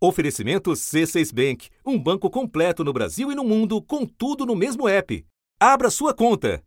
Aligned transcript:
Oferecimento 0.00 0.70
C6 0.70 1.34
Bank, 1.34 1.70
um 1.84 1.98
banco 1.98 2.30
completo 2.30 2.84
no 2.84 2.92
Brasil 2.92 3.32
e 3.32 3.34
no 3.34 3.42
mundo, 3.42 3.82
com 3.82 4.06
tudo 4.06 4.46
no 4.46 4.54
mesmo 4.54 4.88
app. 4.88 5.26
Abra 5.58 5.90
sua 5.90 6.14
conta. 6.14 6.62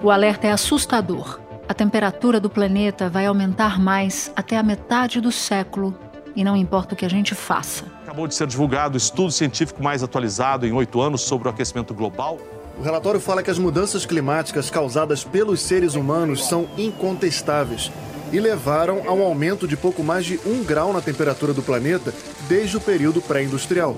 O 0.00 0.12
alerta 0.12 0.46
é 0.46 0.52
assustador. 0.52 1.40
A 1.68 1.74
temperatura 1.74 2.38
do 2.38 2.48
planeta 2.48 3.10
vai 3.10 3.26
aumentar 3.26 3.80
mais 3.80 4.30
até 4.36 4.56
a 4.56 4.62
metade 4.62 5.20
do 5.20 5.32
século 5.32 5.98
e 6.36 6.44
não 6.44 6.54
importa 6.56 6.94
o 6.94 6.96
que 6.96 7.04
a 7.04 7.10
gente 7.10 7.34
faça. 7.34 7.84
Acabou 8.04 8.28
de 8.28 8.34
ser 8.36 8.46
divulgado 8.46 8.94
o 8.94 8.98
estudo 8.98 9.32
científico 9.32 9.82
mais 9.82 10.04
atualizado 10.04 10.64
em 10.68 10.72
oito 10.72 11.00
anos 11.00 11.22
sobre 11.22 11.48
o 11.48 11.50
aquecimento 11.50 11.92
global. 11.92 12.38
O 12.78 12.82
relatório 12.82 13.18
fala 13.18 13.42
que 13.42 13.50
as 13.50 13.58
mudanças 13.58 14.06
climáticas 14.06 14.70
causadas 14.70 15.24
pelos 15.24 15.60
seres 15.60 15.96
humanos 15.96 16.46
são 16.46 16.68
incontestáveis 16.78 17.90
e 18.32 18.40
levaram 18.40 19.02
a 19.06 19.12
um 19.12 19.22
aumento 19.22 19.66
de 19.66 19.76
pouco 19.76 20.02
mais 20.02 20.24
de 20.24 20.40
um 20.46 20.62
grau 20.62 20.92
na 20.92 21.00
temperatura 21.00 21.52
do 21.52 21.62
planeta 21.62 22.12
desde 22.48 22.76
o 22.76 22.80
período 22.80 23.20
pré-industrial. 23.20 23.96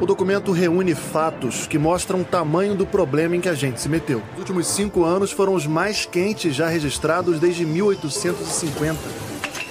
O 0.00 0.06
documento 0.06 0.50
reúne 0.50 0.96
fatos 0.96 1.66
que 1.66 1.78
mostram 1.78 2.22
o 2.22 2.24
tamanho 2.24 2.74
do 2.74 2.84
problema 2.84 3.36
em 3.36 3.40
que 3.40 3.48
a 3.48 3.54
gente 3.54 3.80
se 3.80 3.88
meteu. 3.88 4.20
Os 4.32 4.40
últimos 4.40 4.66
cinco 4.66 5.04
anos 5.04 5.30
foram 5.30 5.54
os 5.54 5.64
mais 5.64 6.04
quentes 6.04 6.56
já 6.56 6.66
registrados 6.66 7.38
desde 7.38 7.64
1850. 7.64 8.98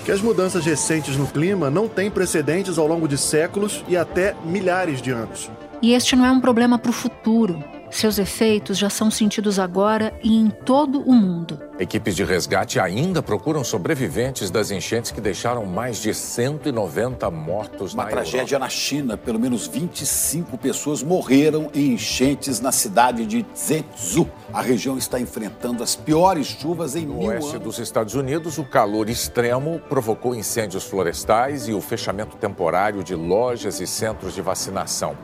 Que 0.05 0.11
as 0.11 0.21
mudanças 0.21 0.65
recentes 0.65 1.17
no 1.17 1.27
clima 1.27 1.69
não 1.69 1.87
têm 1.89 2.09
precedentes 2.09 2.77
ao 2.77 2.87
longo 2.87 3.09
de 3.09 3.17
séculos 3.17 3.83
e 3.89 3.97
até 3.97 4.33
milhares 4.45 5.01
de 5.01 5.11
anos. 5.11 5.51
E 5.81 5.93
este 5.93 6.15
não 6.15 6.25
é 6.25 6.31
um 6.31 6.39
problema 6.39 6.79
para 6.79 6.91
o 6.91 6.93
futuro. 6.93 7.61
Seus 7.91 8.17
efeitos 8.17 8.77
já 8.77 8.89
são 8.89 9.11
sentidos 9.11 9.59
agora 9.59 10.13
e 10.23 10.33
em 10.35 10.49
todo 10.49 11.01
o 11.01 11.13
mundo. 11.13 11.59
Equipes 11.77 12.15
de 12.15 12.23
resgate 12.23 12.79
ainda 12.79 13.21
procuram 13.21 13.63
sobreviventes 13.65 14.49
das 14.49 14.71
enchentes 14.71 15.11
que 15.11 15.19
deixaram 15.19 15.65
mais 15.65 15.97
de 16.01 16.13
190 16.13 17.29
mortos 17.29 17.93
Uma 17.93 18.05
na 18.05 18.09
tragédia 18.09 18.55
Europa. 18.55 18.59
na 18.59 18.69
China. 18.69 19.17
Pelo 19.17 19.37
menos 19.39 19.67
25 19.67 20.57
pessoas 20.57 21.03
morreram 21.03 21.69
em 21.73 21.93
enchentes 21.93 22.61
na 22.61 22.71
cidade 22.71 23.25
de 23.25 23.45
Zhezhou. 23.55 24.29
A 24.53 24.61
região 24.61 24.97
está 24.97 25.19
enfrentando 25.19 25.83
as 25.83 25.93
piores 25.95 26.47
chuvas 26.47 26.95
em 26.95 27.05
No 27.05 27.15
mil 27.15 27.27
oeste 27.27 27.55
anos. 27.55 27.63
dos 27.63 27.79
Estados 27.79 28.15
Unidos, 28.15 28.57
o 28.57 28.63
calor 28.63 29.09
extremo 29.09 29.81
provocou 29.89 30.33
incêndios 30.33 30.85
florestais 30.85 31.67
e 31.67 31.73
o 31.73 31.81
fechamento 31.81 32.37
temporário 32.37 33.03
de 33.03 33.15
lojas 33.15 33.81
e 33.81 33.85
centros 33.87 34.33
de 34.33 34.41
vacinação. 34.41 35.15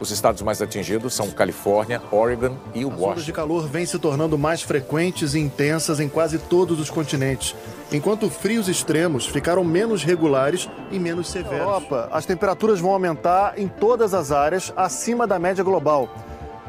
Os 0.00 0.12
estados 0.12 0.42
mais 0.42 0.62
atingidos 0.62 1.12
são 1.12 1.30
Califórnia, 1.30 2.00
Oregon 2.12 2.56
e 2.72 2.80
As 2.80 2.84
ondas 2.84 2.98
de 2.98 3.02
Washington. 3.02 3.32
calor 3.32 3.66
vêm 3.66 3.84
se 3.84 3.98
tornando 3.98 4.38
mais 4.38 4.62
frequentes 4.62 5.34
e 5.34 5.40
intensas 5.40 5.98
em 5.98 6.08
quase 6.08 6.38
todos 6.38 6.78
os 6.78 6.88
continentes, 6.88 7.54
enquanto 7.92 8.30
frios 8.30 8.68
extremos 8.68 9.26
ficaram 9.26 9.64
menos 9.64 10.04
regulares 10.04 10.68
e 10.92 11.00
menos 11.00 11.28
severos. 11.28 11.58
Na 11.58 11.64
Europa, 11.64 12.08
as 12.12 12.24
temperaturas 12.24 12.78
vão 12.78 12.92
aumentar 12.92 13.58
em 13.58 13.66
todas 13.66 14.14
as 14.14 14.30
áreas 14.30 14.72
acima 14.76 15.26
da 15.26 15.38
média 15.38 15.64
global. 15.64 16.08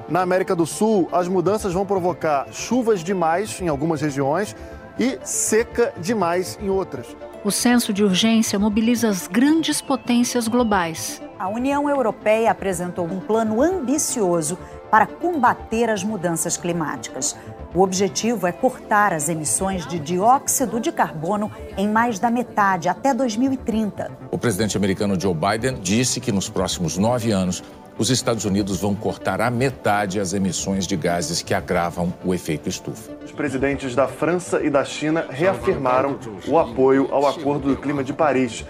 Na 0.09 0.21
América 0.21 0.55
do 0.55 0.65
Sul, 0.65 1.07
as 1.11 1.27
mudanças 1.27 1.71
vão 1.71 1.85
provocar 1.85 2.47
chuvas 2.51 3.03
demais 3.03 3.61
em 3.61 3.67
algumas 3.67 4.01
regiões 4.01 4.55
e 4.97 5.19
seca 5.23 5.93
demais 5.99 6.57
em 6.59 6.69
outras. 6.69 7.05
O 7.43 7.51
senso 7.51 7.93
de 7.93 8.03
urgência 8.03 8.57
mobiliza 8.57 9.07
as 9.07 9.27
grandes 9.27 9.81
potências 9.81 10.47
globais. 10.47 11.21
A 11.39 11.47
União 11.47 11.89
Europeia 11.89 12.51
apresentou 12.51 13.05
um 13.05 13.21
plano 13.21 13.61
ambicioso 13.61 14.57
para 14.91 15.07
combater 15.07 15.89
as 15.89 16.03
mudanças 16.03 16.57
climáticas. 16.57 17.33
O 17.73 17.79
objetivo 17.79 18.45
é 18.45 18.51
cortar 18.51 19.13
as 19.13 19.29
emissões 19.29 19.87
de 19.87 19.99
dióxido 19.99 20.81
de 20.81 20.91
carbono 20.91 21.49
em 21.77 21.87
mais 21.87 22.19
da 22.19 22.29
metade 22.29 22.89
até 22.89 23.13
2030. 23.13 24.11
O 24.29 24.37
presidente 24.37 24.75
americano 24.75 25.17
Joe 25.17 25.33
Biden 25.33 25.79
disse 25.79 26.19
que 26.19 26.29
nos 26.29 26.49
próximos 26.49 26.97
nove 26.97 27.31
anos, 27.31 27.63
os 27.97 28.09
Estados 28.09 28.45
Unidos 28.45 28.79
vão 28.79 28.95
cortar 28.95 29.39
à 29.39 29.49
metade 29.49 30.19
as 30.19 30.33
emissões 30.33 30.87
de 30.87 30.95
gases 30.95 31.41
que 31.41 31.53
agravam 31.53 32.13
o 32.23 32.33
efeito 32.33 32.67
estufa. 32.67 33.11
Os 33.23 33.31
presidentes 33.31 33.93
da 33.93 34.07
França 34.07 34.61
e 34.61 34.69
da 34.69 34.85
China 34.85 35.25
reafirmaram 35.29 36.17
o 36.47 36.57
apoio 36.57 37.07
ao 37.11 37.27
Acordo 37.27 37.67
do 37.69 37.77
Clima 37.77 38.01
de 38.01 38.13
Paris, 38.13 38.65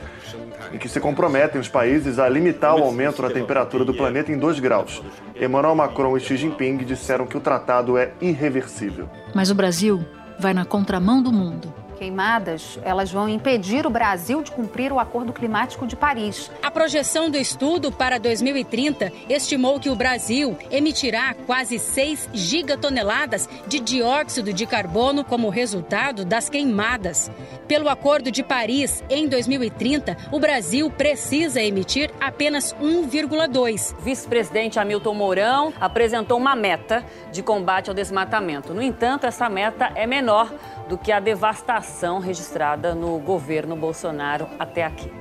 em 0.74 0.78
que 0.78 0.90
se 0.90 1.00
comprometem 1.00 1.60
os 1.60 1.68
países 1.68 2.20
a 2.20 2.28
limitar 2.28 2.76
o 2.76 2.84
aumento 2.84 3.22
da 3.22 3.30
temperatura 3.30 3.84
do 3.84 3.94
planeta 3.94 4.32
em 4.32 4.38
2 4.38 4.60
graus. 4.60 5.02
Emmanuel 5.40 5.76
Macron 5.76 6.16
e 6.18 6.20
Xi 6.20 6.38
Jinping 6.38 6.78
disseram 6.78 7.26
que 7.26 7.38
o 7.38 7.42
tratado 7.42 7.98
é 7.98 8.12
irreversível. 8.22 9.10
Mas 9.34 9.50
o 9.50 9.56
Brasil 9.56 10.06
vai 10.40 10.54
na 10.54 10.66
contramão 10.66 11.22
do 11.22 11.32
mundo. 11.32 11.74
Queimadas, 12.00 12.80
elas 12.82 13.12
vão 13.12 13.28
impedir 13.28 13.86
o 13.86 13.90
Brasil 13.90 14.42
de 14.42 14.52
cumprir 14.52 14.94
o 14.94 15.00
Acordo 15.00 15.34
Climático 15.34 15.86
de 15.86 15.98
Paris. 15.98 16.50
A 16.64 16.72
projeção 16.72 17.30
do 17.30 17.38
estudo 17.38 17.92
para 17.92 18.18
2030 18.18 19.12
estimou 19.28 19.82
que 19.82 19.90
o 19.90 19.96
Brasil 19.96 20.58
emitirá 20.72 21.36
quase 21.46 21.78
6 21.78 22.30
gigatoneladas 22.34 23.50
de 23.68 23.82
dióxido 23.82 24.54
de 24.54 24.66
carbono 24.66 25.26
como 25.26 25.50
resultado 25.50 26.24
das 26.24 26.50
queimadas. 26.50 27.30
Pelo 27.68 27.90
Acordo 27.90 28.32
de 28.32 28.44
Paris, 28.44 29.04
em 29.10 29.28
2030, 29.28 30.16
o 30.32 30.40
Brasil 30.40 30.90
precisa 30.90 31.62
emitir 31.62 32.12
apenas 32.22 32.74
1,2. 32.82 33.94
O 33.94 34.02
vice-presidente 34.02 34.80
Hamilton 34.80 35.14
Mourão 35.14 35.74
apresentou 35.82 36.38
uma 36.38 36.56
meta 36.56 37.04
de 37.30 37.44
combate 37.44 37.90
ao 37.90 37.94
desmatamento. 37.94 38.74
No 38.74 38.82
entanto, 38.82 39.28
essa 39.28 39.50
meta 39.50 39.92
é 39.96 40.08
menor 40.08 40.50
do 40.88 40.98
que 40.98 41.12
a 41.12 41.20
devastação 41.20 41.89
registrada 42.20 42.94
no 42.94 43.18
governo 43.20 43.76
Bolsonaro 43.76 44.48
até 44.58 44.86
aqui. 44.86 45.12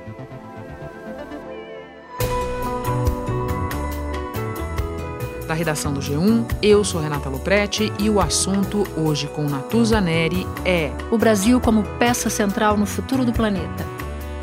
Da 5.47 5.55
redação 5.55 5.91
do 5.91 5.99
G1, 5.99 6.45
eu 6.61 6.83
sou 6.83 7.01
Renata 7.01 7.27
Loprete 7.27 7.91
e 7.97 8.07
o 8.07 8.21
assunto 8.21 8.83
hoje 8.95 9.25
com 9.27 9.41
Natuza 9.49 9.99
Neri 9.99 10.45
é 10.63 10.91
O 11.09 11.17
Brasil 11.17 11.59
como 11.59 11.81
peça 11.97 12.29
central 12.29 12.77
no 12.77 12.85
futuro 12.85 13.25
do 13.25 13.33
planeta. 13.33 13.83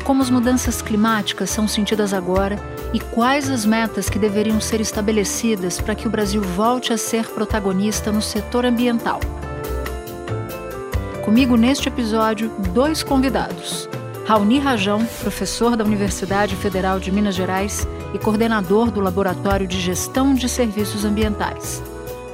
Como 0.03 0.21
as 0.21 0.29
mudanças 0.29 0.81
climáticas 0.81 1.49
são 1.49 1.65
sentidas 1.65 2.13
agora 2.13 2.59
e 2.93 2.99
quais 2.99 3.49
as 3.49 3.65
metas 3.65 4.09
que 4.09 4.19
deveriam 4.19 4.59
ser 4.59 4.81
estabelecidas 4.81 5.79
para 5.79 5.95
que 5.95 6.07
o 6.07 6.11
Brasil 6.11 6.41
volte 6.41 6.91
a 6.91 6.97
ser 6.97 7.29
protagonista 7.29 8.11
no 8.11 8.21
setor 8.21 8.65
ambiental. 8.65 9.21
Comigo 11.27 11.57
neste 11.57 11.89
episódio, 11.89 12.49
dois 12.73 13.03
convidados. 13.03 13.89
Raoni 14.25 14.59
Rajão, 14.59 15.05
professor 15.19 15.75
da 15.75 15.83
Universidade 15.83 16.55
Federal 16.55 17.01
de 17.01 17.11
Minas 17.11 17.35
Gerais 17.35 17.85
e 18.13 18.17
coordenador 18.17 18.89
do 18.89 19.01
Laboratório 19.01 19.67
de 19.67 19.77
Gestão 19.77 20.33
de 20.33 20.47
Serviços 20.47 21.03
Ambientais. 21.03 21.83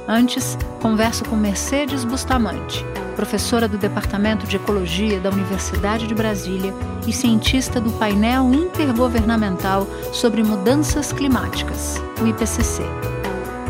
Antes, 0.06 0.56
converso 0.80 1.24
com 1.24 1.34
Mercedes 1.34 2.04
Bustamante, 2.04 2.86
professora 3.16 3.66
do 3.66 3.76
Departamento 3.76 4.46
de 4.46 4.54
Ecologia 4.54 5.18
da 5.18 5.30
Universidade 5.30 6.06
de 6.06 6.14
Brasília 6.14 6.72
e 7.04 7.12
cientista 7.12 7.80
do 7.80 7.90
painel 7.94 8.54
intergovernamental 8.54 9.88
sobre 10.12 10.40
mudanças 10.44 11.12
climáticas, 11.12 12.00
o 12.22 12.28
IPCC. 12.28 12.84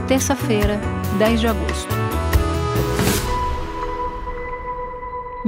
Terça-feira, 0.07 0.79
10 1.19 1.41
de 1.41 1.47
agosto. 1.47 2.04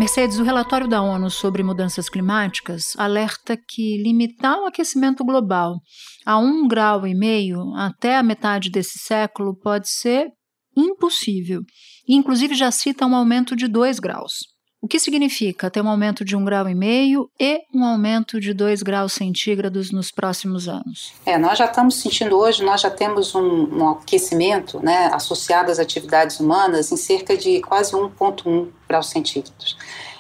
Mercedes, 0.07 0.39
o 0.39 0.45
relatório 0.45 0.87
da 0.87 1.03
ONU 1.03 1.29
sobre 1.29 1.65
mudanças 1.65 2.09
climáticas 2.09 2.95
alerta 2.97 3.57
que 3.57 4.01
limitar 4.01 4.57
o 4.57 4.67
aquecimento 4.67 5.25
global 5.25 5.81
a 6.25 6.39
um 6.39 6.69
grau 6.69 7.05
e 7.09 7.13
meio 7.13 7.75
até 7.75 8.17
a 8.17 8.23
metade 8.23 8.71
desse 8.71 9.01
século 9.01 9.59
pode 9.59 9.91
ser 9.91 10.29
impossível. 10.77 11.61
Inclusive, 12.09 12.55
já 12.55 12.71
cita 12.71 13.05
um 13.05 13.17
aumento 13.17 13.57
de 13.57 13.67
2 13.67 13.99
graus. 13.99 14.56
O 14.87 14.89
que 14.89 15.01
significa 15.01 15.69
ter 15.69 15.83
um 15.83 15.89
aumento 15.89 16.25
de 16.25 16.37
um 16.37 16.45
grau 16.45 16.69
e 16.69 16.75
meio 16.75 17.29
e 17.41 17.65
um 17.75 17.85
aumento 17.85 18.39
de 18.39 18.55
2 18.55 18.85
graus 18.85 19.15
centígrados 19.15 19.91
nos 19.91 20.13
próximos 20.13 20.69
anos? 20.69 21.13
É, 21.27 21.37
nós 21.37 21.59
já 21.59 21.65
estamos 21.65 21.97
sentindo 21.97 22.39
hoje, 22.39 22.63
nós 22.63 22.83
já 22.83 22.89
temos 22.89 23.35
um, 23.35 23.65
um 23.79 23.89
aquecimento 23.89 24.79
né, 24.79 25.11
associado 25.13 25.73
às 25.73 25.81
atividades 25.81 26.39
humanas 26.39 26.93
em 26.93 26.97
cerca 26.97 27.37
de 27.37 27.61
quase 27.63 27.95
1,1 27.95 28.69
graus 28.89 29.09
centígrados. 29.09 29.77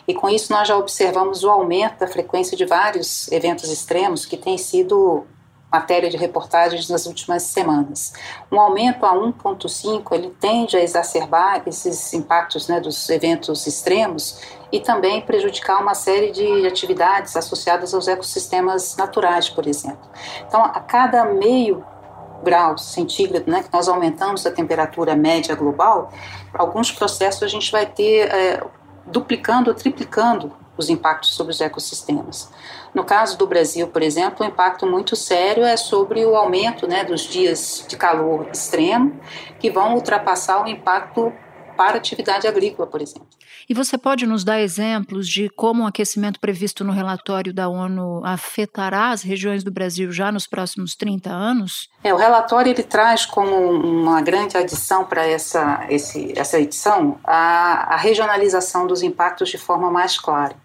E 0.08 0.12
com 0.12 0.28
isso 0.28 0.52
nós 0.52 0.66
já 0.66 0.76
observamos 0.76 1.44
o 1.44 1.48
aumento 1.48 2.00
da 2.00 2.08
frequência 2.08 2.56
de 2.56 2.66
vários 2.66 3.30
eventos 3.30 3.70
extremos 3.70 4.26
que 4.26 4.36
tem 4.36 4.58
sido 4.58 5.24
matéria 5.70 6.08
de 6.08 6.16
reportagens 6.16 6.88
nas 6.88 7.06
últimas 7.06 7.42
semanas. 7.42 8.12
Um 8.50 8.60
aumento 8.60 9.04
a 9.04 9.14
1,5 9.14 10.12
ele 10.12 10.30
tende 10.40 10.76
a 10.76 10.82
exacerbar 10.82 11.62
esses 11.66 12.14
impactos 12.14 12.68
né, 12.68 12.80
dos 12.80 13.08
eventos 13.10 13.66
extremos 13.66 14.40
e 14.72 14.80
também 14.80 15.20
prejudicar 15.20 15.80
uma 15.80 15.94
série 15.94 16.30
de 16.30 16.66
atividades 16.66 17.36
associadas 17.36 17.94
aos 17.94 18.08
ecossistemas 18.08 18.96
naturais, 18.96 19.48
por 19.48 19.66
exemplo. 19.66 20.08
Então, 20.46 20.64
a 20.64 20.80
cada 20.80 21.24
meio 21.24 21.84
grau 22.42 22.76
centígrado, 22.76 23.50
né, 23.50 23.62
que 23.62 23.72
nós 23.72 23.88
aumentamos 23.88 24.44
a 24.46 24.50
temperatura 24.50 25.16
média 25.16 25.54
global, 25.54 26.12
alguns 26.52 26.92
processos 26.92 27.42
a 27.42 27.48
gente 27.48 27.70
vai 27.72 27.86
ter 27.86 28.28
é, 28.28 28.62
duplicando 29.06 29.70
ou 29.70 29.74
triplicando 29.74 30.52
os 30.76 30.90
impactos 30.90 31.34
sobre 31.34 31.52
os 31.52 31.60
ecossistemas. 31.60 32.50
No 32.94 33.04
caso 33.04 33.38
do 33.38 33.46
Brasil, 33.46 33.88
por 33.88 34.02
exemplo, 34.02 34.44
o 34.44 34.48
impacto 34.48 34.86
muito 34.86 35.16
sério 35.16 35.64
é 35.64 35.76
sobre 35.76 36.24
o 36.24 36.36
aumento 36.36 36.86
né, 36.86 37.04
dos 37.04 37.22
dias 37.22 37.84
de 37.88 37.96
calor 37.96 38.48
extremo, 38.52 39.18
que 39.58 39.70
vão 39.70 39.94
ultrapassar 39.94 40.62
o 40.62 40.68
impacto 40.68 41.32
para 41.76 41.98
atividade 41.98 42.46
agrícola, 42.46 42.86
por 42.86 43.02
exemplo. 43.02 43.28
E 43.68 43.74
você 43.74 43.98
pode 43.98 44.26
nos 44.26 44.44
dar 44.44 44.60
exemplos 44.60 45.28
de 45.28 45.48
como 45.50 45.82
o 45.82 45.86
aquecimento 45.86 46.40
previsto 46.40 46.84
no 46.84 46.92
relatório 46.92 47.52
da 47.52 47.68
ONU 47.68 48.24
afetará 48.24 49.10
as 49.10 49.22
regiões 49.22 49.64
do 49.64 49.70
Brasil 49.70 50.10
já 50.12 50.30
nos 50.30 50.46
próximos 50.46 50.94
30 50.94 51.30
anos? 51.30 51.88
É, 52.02 52.14
o 52.14 52.16
relatório 52.16 52.70
ele 52.70 52.82
traz 52.82 53.26
como 53.26 53.54
uma 53.56 54.20
grande 54.20 54.56
adição 54.56 55.04
para 55.04 55.26
essa, 55.26 55.84
esse, 55.88 56.32
essa 56.36 56.58
edição 56.60 57.18
a, 57.24 57.94
a 57.94 57.96
regionalização 57.96 58.86
dos 58.86 59.02
impactos 59.02 59.48
de 59.48 59.58
forma 59.58 59.90
mais 59.90 60.18
clara. 60.18 60.56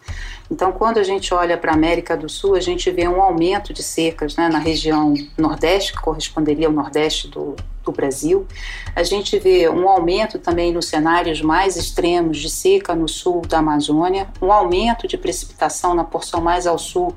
Então, 0.52 0.74
quando 0.74 0.98
a 0.98 1.04
gente 1.04 1.34
olha 1.34 1.58
para 1.58 1.72
a 1.72 1.76
América 1.76 2.18
do 2.18 2.28
Sul, 2.28 2.56
a 2.56 2.60
gente 2.60 2.92
vê 2.92 3.08
um 3.08 3.22
aumento 3.22 3.74
de 3.74 3.82
secas 3.82 4.36
né, 4.36 4.50
na 4.50 4.60
região 4.60 5.14
Nordeste, 5.38 5.94
que 5.94 6.02
corresponderia 6.02 6.68
ao 6.68 6.74
Nordeste 6.74 7.30
do, 7.30 7.56
do 7.86 7.92
Brasil. 7.94 8.46
A 8.94 9.02
gente 9.02 9.40
vê 9.40 9.70
um 9.70 9.88
aumento 9.88 10.38
também 10.38 10.74
nos 10.74 10.88
cenários 10.88 11.42
mais 11.42 11.78
extremos 11.78 12.38
de 12.38 12.50
seca 12.50 12.94
no 12.94 13.08
sul 13.08 13.44
da 13.48 13.60
Amazônia, 13.60 14.28
um 14.42 14.52
aumento 14.52 15.08
de 15.08 15.18
precipitação 15.18 15.96
na 15.96 16.04
porção 16.04 16.42
mais 16.42 16.68
ao 16.68 16.78
sul 16.78 17.16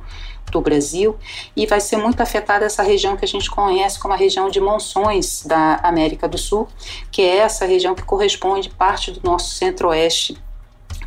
do 0.52 0.60
Brasil 0.60 1.16
e 1.56 1.66
vai 1.66 1.80
ser 1.80 1.96
muito 1.96 2.20
afetada 2.20 2.64
essa 2.66 2.84
região 2.84 3.16
que 3.16 3.24
a 3.24 3.28
gente 3.28 3.50
conhece 3.50 3.98
como 3.98 4.14
a 4.14 4.16
região 4.16 4.48
de 4.48 4.60
monções 4.60 5.42
da 5.44 5.80
América 5.82 6.28
do 6.28 6.38
Sul, 6.38 6.68
que 7.10 7.22
é 7.22 7.38
essa 7.38 7.66
região 7.66 7.96
que 7.96 8.04
corresponde 8.04 8.68
parte 8.68 9.10
do 9.10 9.20
nosso 9.28 9.54
centro-oeste 9.54 10.38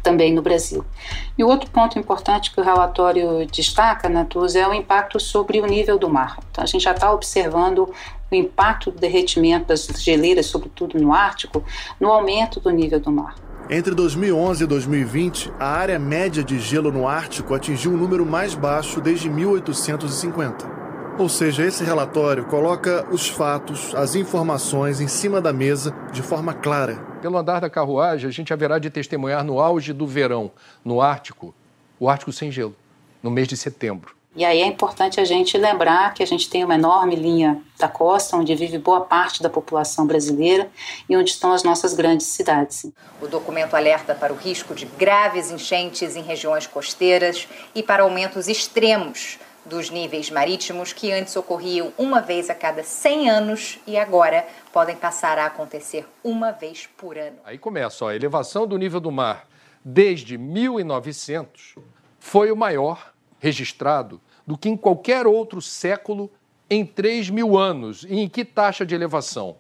também 0.08 0.34
no 0.34 0.42
Brasil. 0.42 0.86
E 1.38 1.44
o 1.44 1.48
outro 1.48 1.70
ponto 1.70 2.00
importante 2.00 2.54
que 2.54 2.62
o 2.62 2.64
relatório 2.64 3.46
destaca, 3.46 4.08
Natuz, 4.08 4.56
é 4.56 4.66
o 4.66 4.74
impacto 4.74 5.20
sobre 5.20 5.60
o 5.60 5.66
nível 5.66 6.00
do 6.00 6.10
mar. 6.10 6.38
Então, 6.50 6.64
a 6.64 6.68
gente 6.68 6.84
já 6.84 6.92
está 6.92 7.12
observando 7.12 7.92
o 8.32 8.36
impacto 8.36 8.90
do 8.90 8.98
derretimento 8.98 9.68
das 9.68 9.86
geleiras, 10.02 10.46
sobretudo 10.46 10.98
no 10.98 11.14
Ártico, 11.14 11.62
no 12.00 12.10
aumento 12.10 12.62
do 12.62 12.70
nível 12.70 13.02
do 13.02 13.12
mar. 13.12 13.36
Entre 13.70 13.94
2011 13.94 14.64
e 14.64 14.68
2020, 14.68 15.52
a 15.60 15.68
área 15.68 16.00
média 16.00 16.42
de 16.42 16.58
gelo 16.58 16.90
no 16.90 17.06
Ártico 17.06 17.54
atingiu 17.54 17.92
um 17.92 17.98
número 17.98 18.26
mais 18.26 18.56
baixo 18.56 19.02
desde 19.02 19.30
1850. 19.30 20.78
Ou 21.18 21.28
seja, 21.28 21.66
esse 21.66 21.84
relatório 21.84 22.46
coloca 22.46 23.06
os 23.12 23.28
fatos, 23.28 23.94
as 23.94 24.16
informações 24.16 25.02
em 25.02 25.08
cima 25.08 25.42
da 25.42 25.52
mesa 25.52 25.94
de 26.14 26.22
forma 26.22 26.54
clara. 26.54 26.98
Pelo 27.28 27.40
andar 27.40 27.60
da 27.60 27.70
carruagem, 27.70 28.30
a 28.30 28.32
gente 28.32 28.54
haverá 28.54 28.80
de 28.80 28.90
testemunhar 28.90 29.44
no 29.44 29.60
auge 29.60 29.92
do 29.92 30.08
verão, 30.08 30.50
no 30.82 31.02
Ártico, 31.02 31.54
o 32.00 32.08
Ártico 32.08 32.32
sem 32.32 32.50
gelo, 32.50 32.74
no 33.22 33.30
mês 33.30 33.50
de 33.50 33.58
setembro. 33.58 34.16
E 34.34 34.46
aí 34.46 34.62
é 34.62 34.66
importante 34.66 35.20
a 35.20 35.26
gente 35.26 35.58
lembrar 35.58 36.14
que 36.14 36.24
a 36.24 36.26
gente 36.26 36.50
tem 36.50 36.64
uma 36.64 36.76
enorme 36.76 37.18
linha 37.18 37.62
da 37.78 37.90
costa 37.90 38.38
onde 38.38 38.56
vive 38.56 38.78
boa 38.78 39.02
parte 39.02 39.44
da 39.44 39.50
população 39.50 40.08
brasileira 40.08 40.70
e 41.10 41.18
onde 41.18 41.32
estão 41.32 41.52
as 41.52 41.64
nossas 41.64 41.94
grandes 41.94 42.28
cidades. 42.28 42.90
O 43.22 43.28
documento 43.28 43.76
alerta 43.76 44.16
para 44.16 44.32
o 44.32 44.38
risco 44.38 44.74
de 44.74 44.86
graves 44.86 45.52
enchentes 45.52 46.16
em 46.16 46.22
regiões 46.22 46.66
costeiras 46.66 47.46
e 47.76 47.84
para 47.84 48.04
aumentos 48.04 48.48
extremos 48.48 49.38
dos 49.68 49.90
níveis 49.90 50.30
marítimos 50.30 50.94
que 50.94 51.12
antes 51.12 51.36
ocorriam 51.36 51.94
uma 51.98 52.22
vez 52.22 52.50
a 52.50 52.56
cada 52.56 52.84
100 52.84 53.30
anos 53.30 53.80
e 53.86 53.98
agora 53.98 54.48
podem 54.72 54.96
passar 54.96 55.38
a 55.38 55.46
acontecer 55.46 56.06
uma 56.24 56.52
vez 56.52 56.88
por 56.98 57.18
ano. 57.18 57.38
Aí 57.44 57.58
começa, 57.58 58.06
ó, 58.06 58.10
a 58.10 58.16
elevação 58.16 58.66
do 58.66 58.78
nível 58.78 59.00
do 59.00 59.12
mar 59.12 59.48
desde 59.84 60.38
1900 60.38 61.76
foi 62.20 62.52
o 62.52 62.56
maior 62.56 63.14
registrado 63.40 64.20
do 64.46 64.58
que 64.58 64.70
em 64.70 64.78
qualquer 64.78 65.28
outro 65.28 65.62
século 65.62 66.32
em 66.70 66.86
3 66.86 67.30
mil 67.30 67.58
anos. 67.58 68.04
E 68.04 68.20
em 68.20 68.30
que 68.30 68.44
taxa 68.44 68.86
de 68.86 68.96
elevação? 68.96 69.58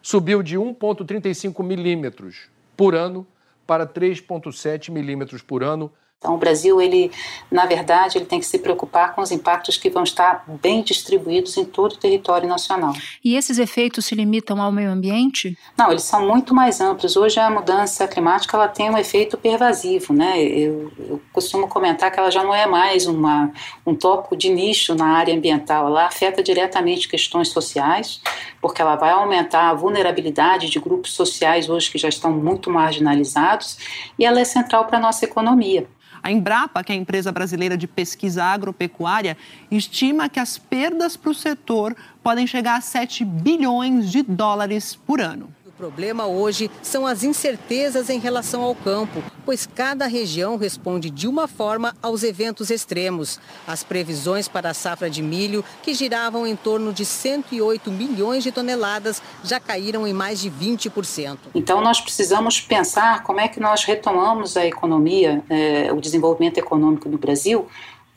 Subiu 0.00 0.42
de 0.42 0.58
1,35 0.58 1.62
milímetros 1.62 2.48
por 2.76 2.94
ano 2.94 3.26
para 3.66 3.86
3,7 3.86 4.90
milímetros 4.90 5.42
por 5.42 5.62
ano 5.62 5.92
então, 6.22 6.36
o 6.36 6.38
Brasil, 6.38 6.80
ele, 6.80 7.10
na 7.50 7.66
verdade, 7.66 8.16
ele 8.16 8.24
tem 8.26 8.38
que 8.38 8.46
se 8.46 8.56
preocupar 8.56 9.12
com 9.12 9.20
os 9.20 9.32
impactos 9.32 9.76
que 9.76 9.90
vão 9.90 10.04
estar 10.04 10.44
bem 10.62 10.80
distribuídos 10.80 11.56
em 11.56 11.64
todo 11.64 11.94
o 11.94 11.96
território 11.96 12.48
nacional. 12.48 12.92
E 13.24 13.34
esses 13.34 13.58
efeitos 13.58 14.06
se 14.06 14.14
limitam 14.14 14.62
ao 14.62 14.70
meio 14.70 14.88
ambiente? 14.88 15.58
Não, 15.76 15.90
eles 15.90 16.04
são 16.04 16.24
muito 16.24 16.54
mais 16.54 16.80
amplos. 16.80 17.16
Hoje 17.16 17.40
a 17.40 17.50
mudança 17.50 18.06
climática 18.06 18.56
ela 18.56 18.68
tem 18.68 18.88
um 18.88 18.96
efeito 18.96 19.36
pervasivo, 19.36 20.12
né? 20.12 20.40
Eu, 20.40 20.92
eu 20.96 21.20
costumo 21.32 21.66
comentar 21.66 22.12
que 22.12 22.20
ela 22.20 22.30
já 22.30 22.44
não 22.44 22.54
é 22.54 22.68
mais 22.68 23.08
uma, 23.08 23.50
um 23.84 23.92
tópico 23.92 24.36
de 24.36 24.48
nicho 24.48 24.94
na 24.94 25.16
área 25.16 25.34
ambiental. 25.34 25.88
Ela 25.88 26.06
afeta 26.06 26.40
diretamente 26.40 27.08
questões 27.08 27.48
sociais, 27.48 28.20
porque 28.60 28.80
ela 28.80 28.94
vai 28.94 29.10
aumentar 29.10 29.70
a 29.70 29.74
vulnerabilidade 29.74 30.70
de 30.70 30.78
grupos 30.78 31.14
sociais 31.14 31.68
hoje 31.68 31.90
que 31.90 31.98
já 31.98 32.08
estão 32.08 32.30
muito 32.30 32.70
marginalizados, 32.70 33.76
e 34.16 34.24
ela 34.24 34.38
é 34.38 34.44
central 34.44 34.84
para 34.84 34.98
a 34.98 35.00
nossa 35.00 35.24
economia. 35.24 35.84
A 36.22 36.30
Embrapa, 36.30 36.84
que 36.84 36.92
é 36.92 36.94
a 36.94 36.98
empresa 36.98 37.32
brasileira 37.32 37.76
de 37.76 37.86
pesquisa 37.86 38.44
agropecuária, 38.44 39.36
estima 39.70 40.28
que 40.28 40.38
as 40.38 40.56
perdas 40.56 41.16
para 41.16 41.30
o 41.30 41.34
setor 41.34 41.96
podem 42.22 42.46
chegar 42.46 42.76
a 42.76 42.80
7 42.80 43.24
bilhões 43.24 44.10
de 44.10 44.22
dólares 44.22 44.94
por 44.94 45.20
ano 45.20 45.52
problema 45.82 46.28
hoje 46.28 46.70
são 46.80 47.04
as 47.04 47.24
incertezas 47.24 48.08
em 48.08 48.20
relação 48.20 48.62
ao 48.62 48.72
campo, 48.72 49.20
pois 49.44 49.66
cada 49.66 50.06
região 50.06 50.56
responde 50.56 51.10
de 51.10 51.26
uma 51.26 51.48
forma 51.48 51.92
aos 52.00 52.22
eventos 52.22 52.70
extremos. 52.70 53.40
As 53.66 53.82
previsões 53.82 54.46
para 54.46 54.70
a 54.70 54.74
safra 54.74 55.10
de 55.10 55.20
milho, 55.20 55.64
que 55.82 55.92
giravam 55.92 56.46
em 56.46 56.54
torno 56.54 56.92
de 56.92 57.04
108 57.04 57.90
milhões 57.90 58.44
de 58.44 58.52
toneladas, 58.52 59.20
já 59.42 59.58
caíram 59.58 60.06
em 60.06 60.12
mais 60.12 60.40
de 60.40 60.48
20%. 60.48 61.36
Então, 61.52 61.80
nós 61.80 62.00
precisamos 62.00 62.60
pensar 62.60 63.24
como 63.24 63.40
é 63.40 63.48
que 63.48 63.58
nós 63.58 63.82
retomamos 63.82 64.56
a 64.56 64.64
economia, 64.64 65.42
eh, 65.50 65.90
o 65.92 66.00
desenvolvimento 66.00 66.58
econômico 66.58 67.08
no 67.08 67.18
Brasil, 67.18 67.66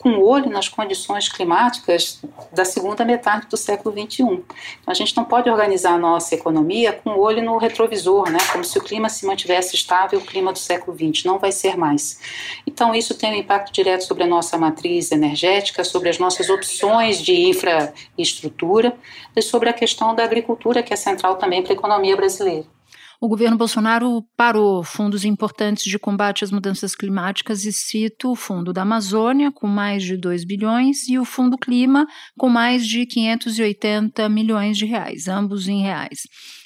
com 0.06 0.22
olho 0.22 0.48
nas 0.48 0.68
condições 0.68 1.28
climáticas 1.28 2.22
da 2.52 2.64
segunda 2.64 3.04
metade 3.04 3.48
do 3.48 3.56
século 3.56 3.92
XXI. 3.92 4.22
Então, 4.22 4.44
a 4.86 4.94
gente 4.94 5.16
não 5.16 5.24
pode 5.24 5.50
organizar 5.50 5.94
a 5.94 5.98
nossa 5.98 6.32
economia 6.32 6.92
com 6.92 7.18
olho 7.18 7.42
no 7.42 7.58
retrovisor, 7.58 8.30
né? 8.30 8.38
como 8.52 8.62
se 8.62 8.78
o 8.78 8.80
clima 8.80 9.08
se 9.08 9.26
mantivesse 9.26 9.74
estável, 9.74 10.20
o 10.20 10.24
clima 10.24 10.52
do 10.52 10.60
século 10.60 10.96
XX. 10.96 11.24
Não 11.24 11.40
vai 11.40 11.50
ser 11.50 11.76
mais. 11.76 12.20
Então, 12.64 12.94
isso 12.94 13.18
tem 13.18 13.32
um 13.32 13.34
impacto 13.34 13.72
direto 13.72 14.04
sobre 14.04 14.22
a 14.22 14.28
nossa 14.28 14.56
matriz 14.56 15.10
energética, 15.10 15.82
sobre 15.82 16.08
as 16.08 16.20
nossas 16.20 16.48
opções 16.48 17.20
de 17.20 17.34
infraestrutura 17.48 18.96
e 19.34 19.42
sobre 19.42 19.70
a 19.70 19.72
questão 19.72 20.14
da 20.14 20.22
agricultura, 20.22 20.84
que 20.84 20.94
é 20.94 20.96
central 20.96 21.34
também 21.34 21.64
para 21.64 21.72
a 21.72 21.74
economia 21.74 22.14
brasileira 22.14 22.75
o 23.20 23.28
governo 23.28 23.56
Bolsonaro 23.56 24.22
parou 24.36 24.84
fundos 24.84 25.24
importantes 25.24 25.84
de 25.84 25.98
combate 25.98 26.44
às 26.44 26.50
mudanças 26.50 26.94
climáticas 26.94 27.64
e 27.64 27.72
cito 27.72 28.30
o 28.30 28.36
Fundo 28.36 28.72
da 28.72 28.82
Amazônia, 28.82 29.50
com 29.50 29.66
mais 29.66 30.02
de 30.02 30.16
2 30.16 30.44
bilhões, 30.44 31.08
e 31.08 31.18
o 31.18 31.24
Fundo 31.24 31.56
Clima, 31.56 32.06
com 32.36 32.48
mais 32.48 32.86
de 32.86 33.06
580 33.06 34.28
milhões 34.28 34.76
de 34.76 34.84
reais, 34.84 35.28
ambos 35.28 35.66
em 35.66 35.82
reais. 35.82 36.20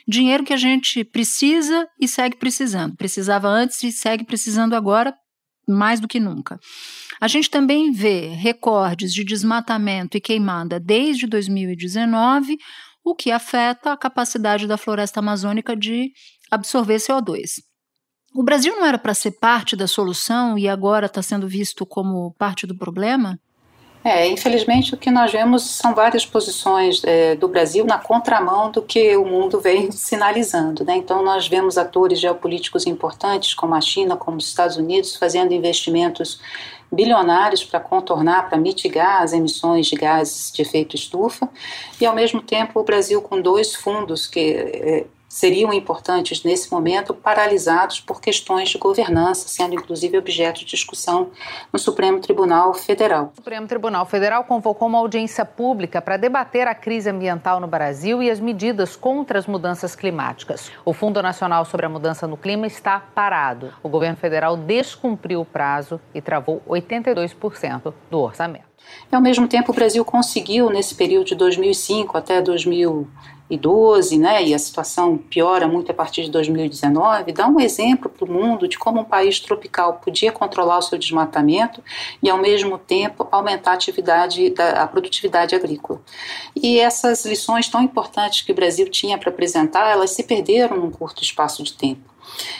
Dinheiro 0.09 0.45
que 0.45 0.52
a 0.52 0.57
gente 0.57 1.04
precisa 1.04 1.87
e 2.00 2.09
segue 2.09 2.37
precisando. 2.37 2.97
Precisava 2.97 3.49
antes 3.49 3.83
e 3.85 3.92
segue 3.92 4.25
precisando 4.25 4.75
agora, 4.75 5.14
mais 5.69 6.00
do 6.00 6.09
que 6.09 6.19
nunca. 6.19 6.59
A 7.21 7.28
gente 7.28 7.49
também 7.49 7.92
vê 7.92 8.28
recordes 8.28 9.12
de 9.12 9.23
desmatamento 9.23 10.16
e 10.16 10.21
queimada 10.21 10.80
desde 10.80 11.26
2019, 11.26 12.59
o 13.04 13.14
que 13.14 13.30
afeta 13.30 13.92
a 13.92 13.97
capacidade 13.97 14.66
da 14.66 14.76
floresta 14.76 15.21
amazônica 15.21 15.76
de 15.76 16.11
absorver 16.50 16.97
CO2. 16.97 17.62
O 18.35 18.42
Brasil 18.42 18.75
não 18.76 18.87
era 18.87 18.99
para 18.99 19.14
ser 19.14 19.33
parte 19.33 19.75
da 19.75 19.87
solução 19.87 20.57
e 20.57 20.69
agora 20.69 21.07
está 21.07 21.21
sendo 21.21 21.49
visto 21.49 21.85
como 21.85 22.33
parte 22.38 22.66
do 22.66 22.76
problema? 22.76 23.38
É, 24.02 24.26
infelizmente 24.28 24.95
o 24.95 24.97
que 24.97 25.11
nós 25.11 25.30
vemos 25.30 25.62
são 25.62 25.95
várias 25.95 26.25
posições 26.25 27.02
é, 27.04 27.35
do 27.35 27.47
Brasil 27.47 27.85
na 27.85 27.99
contramão 27.99 28.71
do 28.71 28.80
que 28.80 29.14
o 29.16 29.26
mundo 29.26 29.61
vem 29.61 29.90
sinalizando. 29.92 30.85
Né? 30.85 30.97
Então 30.97 31.23
nós 31.23 31.47
vemos 31.47 31.76
atores 31.76 32.19
geopolíticos 32.19 32.87
importantes 32.87 33.52
como 33.52 33.75
a 33.75 33.80
China, 33.80 34.16
como 34.16 34.38
os 34.38 34.47
Estados 34.47 34.76
Unidos, 34.76 35.16
fazendo 35.16 35.52
investimentos 35.52 36.40
bilionários 36.90 37.62
para 37.62 37.78
contornar, 37.78 38.49
para 38.49 38.59
mitigar 38.59 39.23
as 39.23 39.33
emissões 39.33 39.87
de 39.87 39.97
gases 39.97 40.50
de 40.50 40.62
efeito 40.62 40.97
estufa, 40.97 41.49
e 42.00 42.07
ao 42.07 42.14
mesmo 42.14 42.42
tempo 42.42 42.80
o 42.80 42.85
Brasil 42.85 43.21
com 43.23 43.40
dois 43.40 43.75
fundos 43.75 44.26
que 44.26 44.40
é, 44.40 45.07
seriam 45.30 45.72
importantes 45.72 46.42
nesse 46.42 46.72
momento 46.72 47.14
paralisados 47.14 48.00
por 48.00 48.20
questões 48.20 48.68
de 48.68 48.78
governança, 48.78 49.49
sendo 49.49 49.76
inclusive 49.76 50.18
objeto 50.18 50.58
de 50.58 50.66
discussão 50.66 51.30
no 51.72 51.78
Supremo 51.78 52.18
Tribunal 52.18 52.75
Federal. 52.75 53.30
O 53.32 53.37
Supremo 53.37 53.68
Tribunal 53.68 54.04
Federal 54.06 54.42
convocou 54.42 54.88
uma 54.88 54.99
audiência 54.99 55.44
pública 55.44 56.02
para 56.02 56.16
debater 56.16 56.66
a 56.66 56.75
crise 56.75 57.08
ambiental 57.08 57.60
no 57.60 57.68
Brasil 57.68 58.20
e 58.20 58.28
as 58.28 58.40
medidas 58.40 58.96
contra 58.96 59.38
as 59.38 59.46
mudanças 59.46 59.94
climáticas. 59.94 60.72
O 60.84 60.92
Fundo 60.92 61.22
Nacional 61.22 61.64
sobre 61.64 61.87
a 61.87 61.88
Mudança 61.88 62.26
no 62.26 62.37
Clima 62.37 62.66
está 62.66 62.99
parado. 62.99 63.72
O 63.84 63.88
governo 63.88 64.16
federal 64.16 64.56
descumpriu 64.56 65.42
o 65.42 65.44
prazo 65.44 66.00
e 66.12 66.20
travou 66.20 66.60
82% 66.68 67.94
do 68.10 68.18
orçamento. 68.18 68.68
E, 69.12 69.14
ao 69.14 69.22
mesmo 69.22 69.46
tempo, 69.46 69.70
o 69.70 69.75
Brasil 69.75 70.04
conseguiu, 70.04 70.70
nesse 70.70 70.96
período 70.96 71.26
de 71.26 71.34
2005 71.37 72.18
até 72.18 72.38
2012, 73.50 74.19
né, 74.19 74.45
e 74.45 74.54
a 74.54 74.59
situação 74.59 75.16
piora 75.16 75.66
muito 75.66 75.90
a 75.90 75.95
partir 75.95 76.23
de 76.23 76.30
2019, 76.30 77.33
dar 77.33 77.49
um 77.49 77.59
exemplo 77.59 78.09
para 78.09 78.25
o 78.25 78.30
mundo 78.30 78.69
de 78.69 78.78
como 78.78 79.00
um 79.00 79.04
país 79.04 79.40
tropical 79.40 79.95
podia 79.95 80.30
controlar 80.30 80.78
o 80.78 80.83
seu 80.83 80.97
desmatamento 80.97 81.83
e, 82.23 82.30
ao 82.30 82.38
mesmo 82.38 82.78
tempo, 82.78 83.26
aumentar 83.30 83.73
a, 83.73 83.75
atividade 83.75 84.50
da, 84.50 84.83
a 84.83 84.87
produtividade 84.87 85.54
agrícola. 85.54 86.00
E 86.54 86.78
essas 86.78 87.25
lições 87.25 87.69
tão 87.69 87.83
importantes 87.83 88.42
que 88.42 88.52
o 88.52 88.54
Brasil 88.54 88.88
tinha 88.88 89.19
para 89.19 89.30
apresentar, 89.30 89.90
elas 89.90 90.11
se 90.11 90.23
perderam 90.23 90.76
num 90.76 90.90
curto 90.90 91.23
espaço 91.23 91.62
de 91.62 91.73
tempo. 91.73 92.09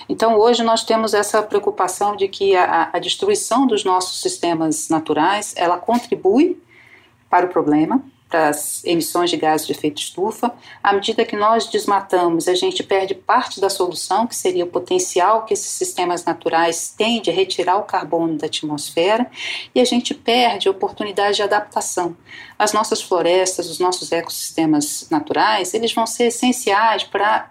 Então, 0.09 0.37
hoje 0.37 0.65
nós 0.65 0.83
temos 0.83 1.15
essa 1.15 1.41
preocupação 1.43 2.17
de 2.17 2.27
que 2.27 2.57
a, 2.57 2.91
a 2.93 2.99
destruição 2.99 3.67
dos 3.67 3.85
nossos 3.85 4.21
sistemas 4.21 4.89
naturais, 4.89 5.55
ela 5.57 5.79
contribui 5.79 6.61
para 7.29 7.47
o 7.47 7.49
problema, 7.49 8.03
para 8.31 8.49
as 8.49 8.85
emissões 8.85 9.29
de 9.29 9.37
gases 9.37 9.67
de 9.67 9.73
efeito 9.73 10.01
estufa. 10.01 10.55
À 10.81 10.93
medida 10.93 11.25
que 11.25 11.35
nós 11.35 11.67
desmatamos, 11.67 12.47
a 12.47 12.55
gente 12.55 12.83
perde 12.85 13.13
parte 13.13 13.61
da 13.61 13.69
solução, 13.69 14.25
que 14.27 14.37
seria 14.37 14.65
o 14.65 14.69
potencial 14.69 15.45
que 15.45 15.53
esses 15.53 15.73
sistemas 15.73 16.25
naturais 16.25 16.95
têm 16.97 17.21
de 17.21 17.33
retirar 17.33 17.77
o 17.77 17.83
carbono 17.83 18.39
da 18.39 18.47
atmosfera, 18.47 19.29
e 19.75 19.81
a 19.81 19.85
gente 19.85 20.15
perde 20.15 20.69
a 20.69 20.71
oportunidade 20.71 21.37
de 21.37 21.43
adaptação. 21.43 22.17
As 22.57 22.73
nossas 22.73 23.03
florestas, 23.03 23.69
os 23.69 23.81
nossos 23.81 24.13
ecossistemas 24.13 25.09
naturais, 25.11 25.75
eles 25.75 25.93
vão 25.93 26.07
ser 26.07 26.27
essenciais 26.27 27.03
para 27.03 27.51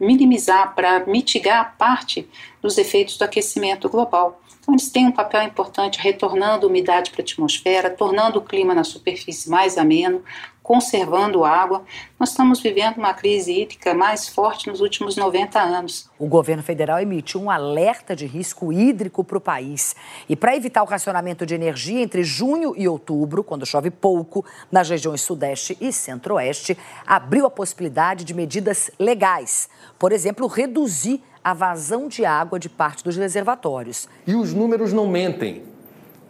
minimizar, 0.00 0.74
para 0.74 1.06
mitigar 1.06 1.76
parte 1.78 2.28
dos 2.60 2.76
efeitos 2.76 3.16
do 3.16 3.24
aquecimento 3.24 3.88
global. 3.88 4.40
Então, 4.68 4.74
eles 4.74 4.90
têm 4.90 5.06
um 5.06 5.12
papel 5.12 5.44
importante 5.44 5.98
retornando 5.98 6.66
umidade 6.66 7.10
para 7.10 7.22
a 7.22 7.24
atmosfera, 7.24 7.88
tornando 7.88 8.38
o 8.38 8.42
clima 8.42 8.74
na 8.74 8.84
superfície 8.84 9.48
mais 9.48 9.78
ameno, 9.78 10.22
conservando 10.62 11.42
água. 11.42 11.84
Nós 12.20 12.28
estamos 12.28 12.60
vivendo 12.60 12.98
uma 12.98 13.14
crise 13.14 13.62
hídrica 13.62 13.94
mais 13.94 14.28
forte 14.28 14.68
nos 14.68 14.82
últimos 14.82 15.16
90 15.16 15.58
anos. 15.58 16.10
O 16.18 16.26
governo 16.26 16.62
federal 16.62 17.00
emitiu 17.00 17.40
um 17.40 17.50
alerta 17.50 18.14
de 18.14 18.26
risco 18.26 18.70
hídrico 18.70 19.24
para 19.24 19.38
o 19.38 19.40
país. 19.40 19.96
E 20.28 20.36
para 20.36 20.54
evitar 20.54 20.82
o 20.82 20.86
racionamento 20.86 21.46
de 21.46 21.54
energia 21.54 22.02
entre 22.02 22.22
junho 22.22 22.74
e 22.76 22.86
outubro, 22.86 23.42
quando 23.42 23.64
chove 23.64 23.90
pouco, 23.90 24.44
nas 24.70 24.90
regiões 24.90 25.22
Sudeste 25.22 25.78
e 25.80 25.90
Centro-Oeste, 25.90 26.76
abriu 27.06 27.46
a 27.46 27.50
possibilidade 27.50 28.22
de 28.22 28.34
medidas 28.34 28.90
legais. 28.98 29.70
Por 29.98 30.12
exemplo, 30.12 30.46
reduzir 30.46 31.22
a 31.48 31.54
vazão 31.54 32.08
de 32.08 32.26
água 32.26 32.58
de 32.58 32.68
parte 32.68 33.02
dos 33.02 33.16
reservatórios. 33.16 34.06
E 34.26 34.34
os 34.34 34.52
números 34.52 34.92
não 34.92 35.08
mentem 35.08 35.62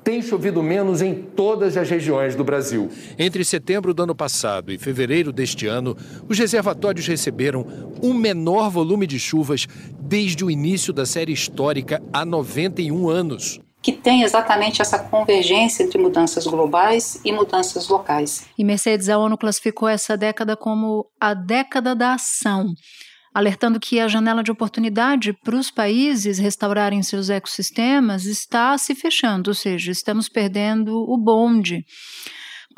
tem 0.05 0.23
chovido 0.23 0.63
menos 0.63 1.03
em 1.03 1.15
todas 1.15 1.77
as 1.77 1.91
regiões 1.91 2.35
do 2.35 2.43
Brasil. 2.43 2.89
Entre 3.19 3.45
setembro 3.45 3.93
do 3.93 4.05
ano 4.05 4.15
passado 4.15 4.73
e 4.73 4.79
fevereiro 4.79 5.31
deste 5.31 5.67
ano, 5.67 5.95
os 6.27 6.39
reservatórios 6.39 7.07
receberam 7.07 7.67
o 8.01 8.15
menor 8.15 8.71
volume 8.71 9.07
de 9.07 9.19
chuvas 9.19 9.67
desde 10.01 10.43
o 10.43 10.51
início 10.51 10.95
da 10.95 11.05
série 11.05 11.33
histórica 11.33 12.03
há 12.11 12.25
91 12.25 13.07
anos 13.07 13.61
que 13.81 13.93
tem 13.93 14.23
exatamente 14.23 14.83
essa 14.83 14.99
convergência 14.99 15.85
entre 15.85 15.99
mudanças 15.99 16.47
globais 16.47 17.21
e 17.25 17.31
mudanças 17.31 17.89
locais. 17.89 18.45
E 18.59 18.65
Mercedes, 18.65 19.09
a 19.09 19.17
ONU 19.17 19.39
classificou 19.39 19.89
essa 19.89 20.17
década 20.17 20.57
como 20.57 21.07
a 21.21 21.33
década 21.33 21.95
da 21.95 22.15
ação 22.15 22.75
alertando 23.33 23.81
que 23.81 24.01
a 24.01 24.09
janela 24.09 24.43
de 24.43 24.51
oportunidade 24.51 25.33
para 25.33 25.57
os 25.57 25.71
países 25.71 26.39
restaurarem 26.39 27.03
seus 27.03 27.31
ecossistemas 27.31 28.25
está 28.25 28.77
se 28.79 28.95
fechando, 28.95 29.51
ou 29.51 29.55
seja, 29.55 29.91
estamos 29.91 30.29
perdendo 30.29 30.99
o 31.09 31.17
bonde. 31.17 31.85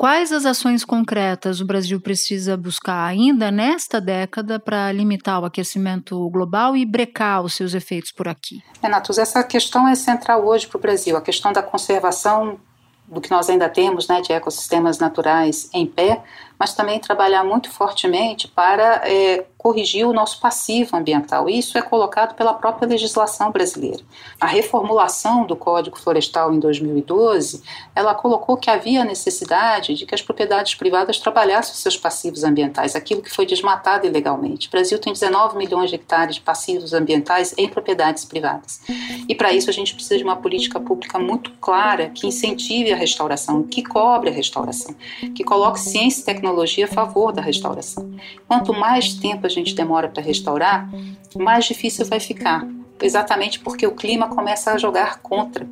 Quais 0.01 0.31
as 0.31 0.47
ações 0.47 0.83
concretas 0.83 1.61
o 1.61 1.65
Brasil 1.65 2.01
precisa 2.01 2.57
buscar 2.57 3.05
ainda 3.05 3.51
nesta 3.51 4.01
década 4.01 4.59
para 4.59 4.91
limitar 4.91 5.39
o 5.39 5.45
aquecimento 5.45 6.27
global 6.31 6.75
e 6.75 6.83
brecar 6.85 7.43
os 7.43 7.53
seus 7.53 7.75
efeitos 7.75 8.11
por 8.11 8.27
aqui? 8.27 8.63
Renatos, 8.81 9.19
essa 9.19 9.43
questão 9.43 9.87
é 9.87 9.93
central 9.93 10.43
hoje 10.43 10.65
para 10.65 10.77
o 10.79 10.81
Brasil, 10.81 11.15
a 11.15 11.21
questão 11.21 11.53
da 11.53 11.61
conservação 11.61 12.59
do 13.07 13.21
que 13.21 13.29
nós 13.29 13.47
ainda 13.47 13.69
temos 13.69 14.07
né, 14.07 14.21
de 14.21 14.31
ecossistemas 14.31 14.97
naturais 14.97 15.69
em 15.71 15.85
pé, 15.85 16.23
mas 16.61 16.75
também 16.75 16.99
trabalhar 16.99 17.43
muito 17.43 17.71
fortemente 17.71 18.47
para 18.47 19.01
é, 19.03 19.43
corrigir 19.61 20.07
o 20.07 20.13
nosso 20.13 20.39
passivo 20.39 20.95
ambiental. 20.95 21.49
Isso 21.49 21.75
é 21.75 21.81
colocado 21.83 22.35
pela 22.35 22.53
própria 22.53 22.87
legislação 22.87 23.51
brasileira. 23.51 24.03
A 24.39 24.45
reformulação 24.45 25.43
do 25.45 25.55
Código 25.55 25.97
Florestal 25.99 26.53
em 26.53 26.59
2012, 26.59 27.63
ela 27.95 28.13
colocou 28.13 28.57
que 28.57 28.69
havia 28.69 29.03
necessidade 29.03 29.95
de 29.95 30.05
que 30.05 30.13
as 30.13 30.21
propriedades 30.21 30.75
privadas 30.75 31.17
trabalhassem 31.17 31.73
seus 31.73 31.97
passivos 31.97 32.43
ambientais, 32.43 32.95
aquilo 32.95 33.23
que 33.23 33.29
foi 33.29 33.47
desmatado 33.47 34.05
ilegalmente. 34.05 34.67
O 34.67 34.71
Brasil 34.71 34.99
tem 34.99 35.13
19 35.13 35.57
milhões 35.57 35.89
de 35.89 35.95
hectares 35.95 36.35
de 36.35 36.41
passivos 36.41 36.93
ambientais 36.93 37.55
em 37.57 37.67
propriedades 37.67 38.23
privadas. 38.23 38.81
E 39.27 39.33
para 39.33 39.51
isso 39.51 39.69
a 39.69 39.73
gente 39.73 39.95
precisa 39.95 40.17
de 40.17 40.23
uma 40.23 40.35
política 40.35 40.79
pública 40.79 41.17
muito 41.17 41.51
clara 41.61 42.09
que 42.09 42.27
incentive 42.27 42.93
a 42.93 42.95
restauração, 42.95 43.63
que 43.63 43.81
cobre 43.81 44.29
a 44.29 44.33
restauração, 44.33 44.95
que 45.35 45.43
coloque 45.43 45.79
ciência 45.79 46.21
e 46.21 46.25
tecnologia 46.51 46.85
a 46.85 46.87
favor 46.87 47.31
da 47.31 47.41
restauração. 47.41 48.11
Quanto 48.47 48.73
mais 48.73 49.13
tempo 49.13 49.45
a 49.45 49.49
gente 49.49 49.73
demora 49.73 50.09
para 50.09 50.21
restaurar, 50.21 50.89
mais 51.35 51.65
difícil 51.65 52.05
vai 52.05 52.19
ficar 52.19 52.67
exatamente 53.01 53.59
porque 53.59 53.87
o 53.87 53.95
clima 53.95 54.27
começa 54.27 54.71
a 54.71 54.77
jogar 54.77 55.19
contra. 55.21 55.67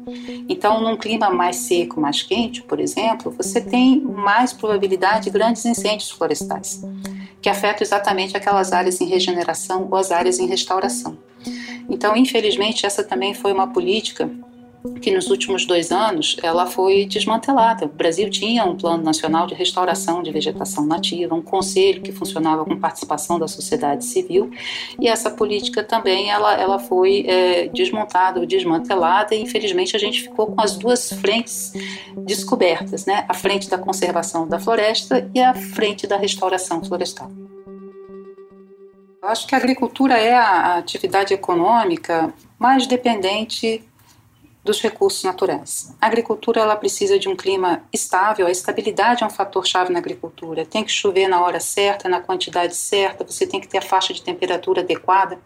Então, 0.47 0.81
num 0.81 0.97
clima 0.97 1.29
mais 1.29 1.57
seco, 1.57 2.01
mais 2.01 2.23
quente, 2.23 2.63
por 2.63 2.79
exemplo, 2.79 3.31
você 3.31 3.61
tem 3.61 4.01
mais 4.01 4.51
probabilidade 4.51 5.25
de 5.25 5.29
grandes 5.29 5.63
incêndios 5.63 6.09
florestais, 6.09 6.83
que 7.39 7.49
afetam 7.49 7.83
exatamente 7.83 8.35
aquelas 8.35 8.71
áreas 8.71 8.99
em 8.99 9.05
regeneração 9.05 9.87
ou 9.91 9.97
as 9.97 10.11
áreas 10.11 10.39
em 10.39 10.47
restauração. 10.47 11.17
Então, 11.87 12.15
infelizmente, 12.15 12.85
essa 12.85 13.03
também 13.03 13.35
foi 13.35 13.51
uma 13.53 13.67
política 13.67 14.29
que 15.01 15.11
nos 15.11 15.29
últimos 15.29 15.65
dois 15.65 15.91
anos 15.91 16.37
ela 16.41 16.65
foi 16.65 17.05
desmantelada. 17.05 17.85
O 17.85 17.89
Brasil 17.89 18.29
tinha 18.29 18.63
um 18.63 18.75
plano 18.75 19.03
nacional 19.03 19.45
de 19.45 19.53
restauração 19.53 20.23
de 20.23 20.31
vegetação 20.31 20.85
nativa, 20.85 21.35
um 21.35 21.41
conselho 21.41 22.01
que 22.01 22.11
funcionava 22.11 22.63
com 22.63 22.77
participação 22.77 23.37
da 23.37 23.47
sociedade 23.47 24.05
civil 24.05 24.51
e 24.99 25.07
essa 25.07 25.29
política 25.29 25.83
também 25.83 26.29
ela, 26.29 26.53
ela 26.53 26.79
foi 26.79 27.25
é, 27.27 27.67
desmontada 27.67 28.39
ou 28.39 28.45
desmantelada 28.45 29.35
e 29.35 29.41
infelizmente 29.41 29.95
a 29.95 29.99
gente 29.99 30.21
ficou 30.21 30.47
com 30.47 30.61
as 30.61 30.77
duas 30.77 31.11
frentes 31.13 31.73
descobertas, 32.17 33.05
né? 33.05 33.25
A 33.27 33.33
frente 33.33 33.69
da 33.69 33.77
conservação 33.77 34.47
da 34.47 34.59
floresta 34.59 35.29
e 35.33 35.41
a 35.41 35.53
frente 35.53 36.07
da 36.07 36.17
restauração 36.17 36.83
florestal. 36.83 37.31
Eu 39.21 39.27
acho 39.27 39.45
que 39.45 39.53
a 39.53 39.57
agricultura 39.57 40.17
é 40.17 40.33
a 40.33 40.77
atividade 40.77 41.33
econômica 41.33 42.33
mais 42.57 42.87
dependente 42.87 43.83
dos 44.63 44.81
recursos 44.81 45.23
naturais. 45.23 45.95
A 46.01 46.07
agricultura 46.07 46.59
ela 46.59 46.75
precisa 46.75 47.17
de 47.17 47.29
um 47.29 47.35
clima 47.35 47.83
estável, 47.93 48.45
a 48.45 48.51
estabilidade 48.51 49.23
é 49.23 49.25
um 49.25 49.29
fator 49.29 49.65
chave 49.65 49.91
na 49.91 49.99
agricultura. 49.99 50.65
Tem 50.65 50.83
que 50.83 50.91
chover 50.91 51.27
na 51.27 51.41
hora 51.41 51.59
certa, 51.59 52.09
na 52.09 52.19
quantidade 52.19 52.75
certa, 52.75 53.23
você 53.23 53.47
tem 53.47 53.59
que 53.59 53.67
ter 53.67 53.77
a 53.77 53.81
faixa 53.81 54.13
de 54.13 54.21
temperatura 54.21 54.81
adequada 54.81 55.39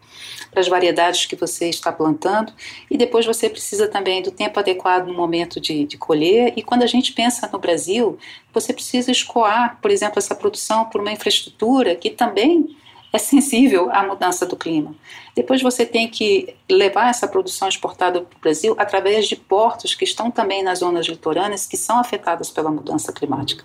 para 0.50 0.60
as 0.60 0.68
variedades 0.68 1.26
que 1.26 1.36
você 1.36 1.68
está 1.68 1.92
plantando 1.92 2.52
e 2.90 2.98
depois 2.98 3.24
você 3.24 3.48
precisa 3.48 3.86
também 3.86 4.20
do 4.20 4.32
tempo 4.32 4.58
adequado 4.58 5.06
no 5.06 5.14
momento 5.14 5.60
de, 5.60 5.84
de 5.84 5.96
colher. 5.96 6.52
E 6.56 6.62
quando 6.62 6.82
a 6.82 6.88
gente 6.88 7.12
pensa 7.12 7.48
no 7.52 7.58
Brasil, 7.58 8.18
você 8.52 8.72
precisa 8.72 9.12
escoar, 9.12 9.78
por 9.80 9.90
exemplo, 9.90 10.18
essa 10.18 10.34
produção 10.34 10.86
por 10.86 11.00
uma 11.00 11.12
infraestrutura 11.12 11.94
que 11.94 12.10
também 12.10 12.76
é 13.12 13.18
sensível 13.18 13.90
à 13.92 14.02
mudança 14.02 14.44
do 14.44 14.56
clima. 14.56 14.92
Depois 15.34 15.60
você 15.60 15.84
tem 15.84 16.08
que 16.08 16.54
levar 16.70 17.10
essa 17.10 17.26
produção 17.26 17.68
exportada 17.68 18.20
para 18.20 18.36
o 18.36 18.40
Brasil 18.40 18.74
através 18.78 19.26
de 19.26 19.36
portos 19.36 19.94
que 19.94 20.04
estão 20.04 20.30
também 20.30 20.62
nas 20.62 20.78
zonas 20.78 21.06
litorâneas 21.06 21.66
que 21.66 21.76
são 21.76 21.98
afetadas 21.98 22.50
pela 22.50 22.70
mudança 22.70 23.12
climática. 23.12 23.64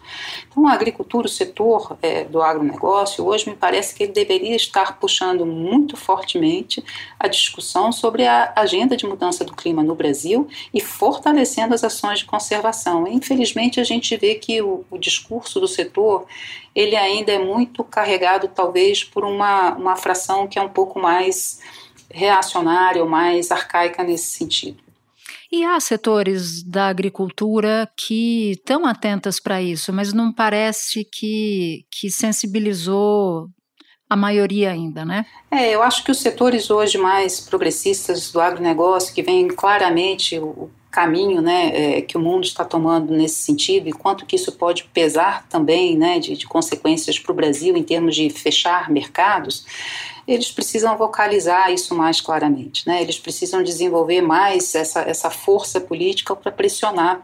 Então, 0.49 0.67
a 0.67 0.73
agricultura, 0.73 1.27
o 1.27 1.29
setor 1.29 1.97
é, 2.01 2.23
do 2.23 2.41
agronegócio, 2.41 3.25
hoje 3.25 3.49
me 3.49 3.55
parece 3.55 3.93
que 3.93 4.03
ele 4.03 4.11
deveria 4.11 4.55
estar 4.55 4.99
puxando 4.99 5.45
muito 5.45 5.95
fortemente 5.95 6.83
a 7.19 7.27
discussão 7.27 7.91
sobre 7.91 8.25
a 8.25 8.51
agenda 8.55 8.97
de 8.97 9.05
mudança 9.05 9.45
do 9.45 9.55
clima 9.55 9.83
no 9.83 9.95
Brasil 9.95 10.47
e 10.73 10.81
fortalecendo 10.81 11.73
as 11.73 11.83
ações 11.83 12.19
de 12.19 12.25
conservação. 12.25 13.07
Infelizmente, 13.07 13.79
a 13.79 13.83
gente 13.83 14.15
vê 14.17 14.35
que 14.35 14.61
o, 14.61 14.83
o 14.89 14.97
discurso 14.97 15.59
do 15.59 15.67
setor 15.67 16.25
ele 16.75 16.95
ainda 16.95 17.31
é 17.31 17.39
muito 17.39 17.83
carregado, 17.83 18.47
talvez, 18.47 19.03
por 19.03 19.25
uma, 19.25 19.73
uma 19.75 19.95
fração 19.95 20.47
que 20.47 20.57
é 20.57 20.61
um 20.61 20.69
pouco 20.69 20.99
mais 20.99 21.58
reacionária 22.11 23.01
ou 23.03 23.09
mais 23.09 23.51
arcaica 23.51 24.03
nesse 24.03 24.37
sentido. 24.37 24.83
E 25.51 25.63
há 25.63 25.79
setores 25.79 26.63
da 26.63 26.87
agricultura 26.87 27.89
que 27.97 28.51
estão 28.51 28.85
atentas 28.85 29.39
para 29.39 29.61
isso, 29.61 29.91
mas 29.91 30.13
não 30.13 30.31
parece 30.31 31.03
que, 31.03 31.85
que 31.91 32.09
sensibilizou 32.09 33.49
a 34.07 34.15
maioria 34.15 34.71
ainda, 34.71 35.05
né? 35.05 35.25
É, 35.51 35.73
eu 35.73 35.83
acho 35.83 36.03
que 36.03 36.11
os 36.11 36.19
setores 36.19 36.69
hoje 36.69 36.97
mais 36.97 37.39
progressistas 37.39 38.31
do 38.31 38.41
agronegócio, 38.41 39.13
que 39.13 39.21
vem 39.21 39.47
claramente 39.47 40.37
o 40.39 40.69
caminho 40.91 41.41
né, 41.41 41.98
é, 41.98 42.01
que 42.01 42.17
o 42.17 42.19
mundo 42.19 42.43
está 42.43 42.65
tomando 42.65 43.13
nesse 43.13 43.43
sentido 43.43 43.88
e 43.88 43.93
quanto 43.93 44.25
que 44.25 44.36
isso 44.36 44.51
pode 44.53 44.86
pesar 44.86 45.48
também 45.48 45.98
né, 45.98 46.19
de, 46.19 46.36
de 46.36 46.48
consequências 46.48 47.19
para 47.19 47.31
o 47.31 47.36
Brasil 47.36 47.77
em 47.77 47.84
termos 47.84 48.15
de 48.15 48.29
fechar 48.29 48.89
mercados, 48.89 49.65
eles 50.27 50.51
precisam 50.51 50.98
vocalizar 50.98 51.72
isso 51.72 51.96
mais 51.96 52.19
claramente. 52.22 52.88
Né? 52.88 53.01
Eles 53.01 53.19
precisam 53.19 53.63
desenvolver 53.63 54.22
mais 54.22 54.74
essa, 54.75 55.01
essa 55.01 55.29
força 55.29 55.79
política 55.79 56.36
para 56.36 56.51
pressionar 56.51 57.22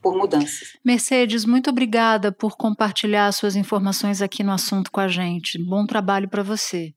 por 0.00 0.16
mudanças. 0.16 0.76
Mercedes, 0.84 1.44
muito 1.44 1.70
obrigada 1.70 2.30
por 2.30 2.56
compartilhar 2.56 3.30
suas 3.32 3.56
informações 3.56 4.22
aqui 4.22 4.44
no 4.44 4.52
assunto 4.52 4.90
com 4.92 5.00
a 5.00 5.08
gente. 5.08 5.58
Bom 5.58 5.84
trabalho 5.86 6.28
para 6.28 6.42
você. 6.42 6.92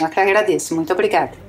Eu 0.00 0.08
que 0.08 0.20
agradeço. 0.20 0.74
Muito 0.74 0.92
obrigada. 0.92 1.45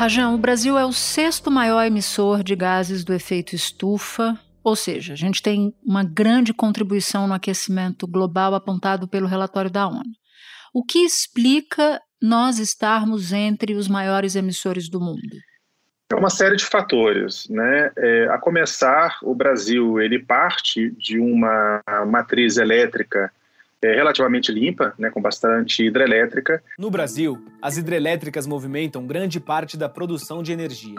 Rajão, 0.00 0.34
o 0.34 0.38
Brasil 0.38 0.78
é 0.78 0.84
o 0.86 0.94
sexto 0.94 1.50
maior 1.50 1.84
emissor 1.84 2.42
de 2.42 2.56
gases 2.56 3.04
do 3.04 3.12
efeito 3.12 3.54
estufa, 3.54 4.34
ou 4.64 4.74
seja, 4.74 5.12
a 5.12 5.16
gente 5.16 5.42
tem 5.42 5.74
uma 5.84 6.02
grande 6.02 6.54
contribuição 6.54 7.28
no 7.28 7.34
aquecimento 7.34 8.06
global 8.06 8.54
apontado 8.54 9.06
pelo 9.06 9.26
relatório 9.26 9.70
da 9.70 9.86
ONU. 9.86 10.00
O 10.72 10.82
que 10.82 11.00
explica 11.00 12.00
nós 12.18 12.58
estarmos 12.58 13.30
entre 13.30 13.74
os 13.74 13.88
maiores 13.88 14.36
emissores 14.36 14.88
do 14.88 14.98
mundo? 14.98 15.36
É 16.10 16.14
uma 16.14 16.30
série 16.30 16.56
de 16.56 16.64
fatores, 16.64 17.46
né? 17.50 17.92
É, 17.98 18.26
a 18.30 18.38
começar, 18.38 19.18
o 19.22 19.34
Brasil 19.34 20.00
ele 20.00 20.18
parte 20.18 20.92
de 20.92 21.18
uma 21.18 21.82
matriz 22.06 22.56
elétrica 22.56 23.30
é, 23.82 23.94
relativamente 23.94 24.52
limpa, 24.52 24.94
né, 24.98 25.10
com 25.10 25.20
bastante 25.20 25.84
hidrelétrica. 25.84 26.62
No 26.78 26.90
Brasil, 26.90 27.42
as 27.62 27.76
hidrelétricas 27.76 28.46
movimentam 28.46 29.06
grande 29.06 29.40
parte 29.40 29.76
da 29.76 29.88
produção 29.88 30.42
de 30.42 30.52
energia. 30.52 30.96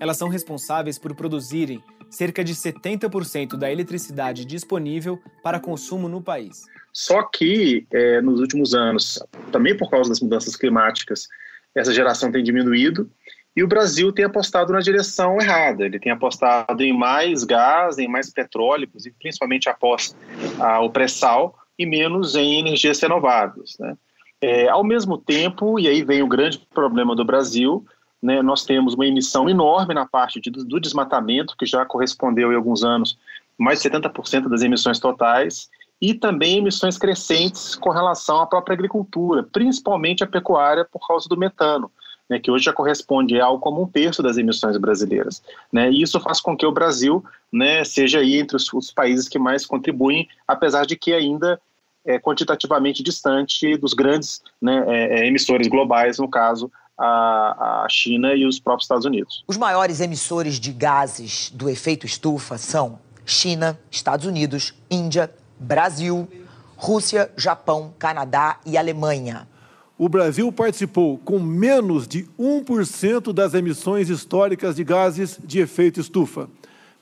Elas 0.00 0.16
são 0.16 0.28
responsáveis 0.28 0.98
por 0.98 1.14
produzirem 1.14 1.82
cerca 2.10 2.44
de 2.44 2.54
70% 2.54 3.56
da 3.56 3.70
eletricidade 3.70 4.44
disponível 4.44 5.18
para 5.42 5.60
consumo 5.60 6.08
no 6.08 6.20
país. 6.20 6.64
Só 6.92 7.22
que, 7.22 7.86
é, 7.92 8.20
nos 8.20 8.40
últimos 8.40 8.74
anos, 8.74 9.18
também 9.50 9.76
por 9.76 9.90
causa 9.90 10.10
das 10.10 10.20
mudanças 10.20 10.54
climáticas, 10.54 11.28
essa 11.74 11.92
geração 11.92 12.30
tem 12.30 12.42
diminuído 12.42 13.10
e 13.56 13.62
o 13.62 13.68
Brasil 13.68 14.12
tem 14.12 14.24
apostado 14.24 14.72
na 14.72 14.80
direção 14.80 15.40
errada. 15.40 15.84
Ele 15.84 15.98
tem 15.98 16.12
apostado 16.12 16.82
em 16.82 16.96
mais 16.96 17.44
gás, 17.44 17.98
em 17.98 18.08
mais 18.08 18.30
petróleo, 18.30 18.88
principalmente 19.20 19.68
após 19.68 20.16
ah, 20.60 20.80
o 20.80 20.90
pré-sal, 20.90 21.56
e 21.78 21.86
menos 21.86 22.34
em 22.34 22.60
energias 22.60 23.00
renováveis. 23.00 23.76
Né? 23.78 23.96
É, 24.40 24.68
ao 24.68 24.84
mesmo 24.84 25.18
tempo, 25.18 25.78
e 25.78 25.88
aí 25.88 26.02
vem 26.02 26.22
o 26.22 26.28
grande 26.28 26.58
problema 26.72 27.14
do 27.14 27.24
Brasil, 27.24 27.84
né, 28.22 28.40
nós 28.40 28.64
temos 28.64 28.94
uma 28.94 29.06
emissão 29.06 29.48
enorme 29.50 29.92
na 29.92 30.06
parte 30.06 30.40
de, 30.40 30.50
do 30.50 30.80
desmatamento, 30.80 31.56
que 31.58 31.66
já 31.66 31.84
correspondeu 31.84 32.52
em 32.52 32.56
alguns 32.56 32.82
anos 32.82 33.18
mais 33.58 33.82
de 33.82 33.90
70% 33.90 34.48
das 34.48 34.62
emissões 34.62 34.98
totais, 34.98 35.68
e 36.00 36.12
também 36.12 36.58
emissões 36.58 36.98
crescentes 36.98 37.74
com 37.76 37.90
relação 37.90 38.40
à 38.40 38.46
própria 38.46 38.74
agricultura, 38.74 39.42
principalmente 39.42 40.24
a 40.24 40.26
pecuária 40.26 40.86
por 40.90 41.06
causa 41.06 41.28
do 41.28 41.36
metano. 41.36 41.90
Né, 42.28 42.38
que 42.38 42.50
hoje 42.50 42.64
já 42.64 42.72
corresponde 42.72 43.38
a 43.38 43.44
algo 43.44 43.60
como 43.60 43.82
um 43.82 43.86
terço 43.86 44.22
das 44.22 44.38
emissões 44.38 44.78
brasileiras. 44.78 45.42
Né, 45.70 45.90
e 45.90 46.00
isso 46.00 46.18
faz 46.20 46.40
com 46.40 46.56
que 46.56 46.64
o 46.64 46.72
Brasil 46.72 47.22
né, 47.52 47.84
seja 47.84 48.20
aí 48.20 48.38
entre 48.38 48.56
os, 48.56 48.72
os, 48.72 48.90
países 48.90 49.28
que 49.28 49.38
mais 49.38 49.66
contribuem, 49.66 50.26
apesar 50.48 50.86
de 50.86 50.96
que 50.96 51.12
ainda 51.12 51.60
é 52.06 52.18
quantitativamente 52.18 53.02
distante 53.02 53.76
dos 53.76 53.92
grandes 53.92 54.42
né, 54.60 54.84
é, 54.86 55.20
é 55.20 55.26
emissores 55.26 55.68
globais, 55.68 56.18
no 56.18 56.28
caso 56.28 56.70
a, 56.98 57.84
a 57.84 57.88
China 57.90 58.34
e 58.34 58.46
os 58.46 58.58
próprios 58.58 58.84
Estados 58.84 59.04
Unidos. 59.04 59.44
Os 59.46 59.56
maiores 59.56 60.00
emissores 60.00 60.58
de 60.58 60.72
gases 60.72 61.50
do 61.50 61.68
efeito 61.68 62.06
estufa 62.06 62.56
são 62.56 62.98
China, 63.26 63.78
Estados 63.90 64.26
Unidos, 64.26 64.74
Índia, 64.90 65.30
Brasil, 65.58 66.28
Rússia, 66.76 67.30
Japão, 67.36 67.94
Canadá 67.98 68.58
e 68.64 68.76
Alemanha 68.76 69.48
o 69.96 70.08
Brasil 70.08 70.50
participou 70.50 71.18
com 71.18 71.38
menos 71.38 72.06
de 72.08 72.26
1% 72.38 73.32
das 73.32 73.54
emissões 73.54 74.10
históricas 74.10 74.76
de 74.76 74.84
gases 74.84 75.38
de 75.44 75.60
efeito 75.60 76.00
estufa, 76.00 76.48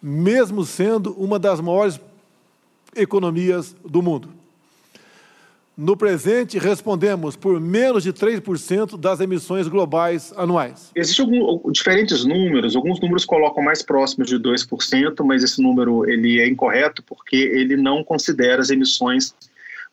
mesmo 0.03 0.65
sendo 0.65 1.13
uma 1.13 1.39
das 1.39 1.61
maiores 1.61 1.99
economias 2.95 3.75
do 3.85 4.03
mundo. 4.03 4.29
No 5.75 5.97
presente, 5.97 6.59
respondemos 6.59 7.35
por 7.35 7.59
menos 7.59 8.03
de 8.03 8.13
3% 8.13 9.01
das 9.01 9.21
emissões 9.21 9.67
globais 9.67 10.31
anuais. 10.37 10.91
Existem 10.95 11.41
diferentes 11.71 12.27
números, 12.27 12.77
alguns 12.77 13.01
números 13.01 13.25
colocam 13.25 13.65
mais 13.65 13.83
próximos 13.83 14.29
de 14.29 14.39
2%, 14.39 15.25
mas 15.25 15.43
esse 15.43 15.63
número 15.63 16.07
ele 16.07 16.41
é 16.41 16.47
incorreto 16.47 17.03
porque 17.03 17.37
ele 17.37 17.75
não 17.75 18.05
considera 18.05 18.61
as 18.61 18.69
emissões 18.69 19.35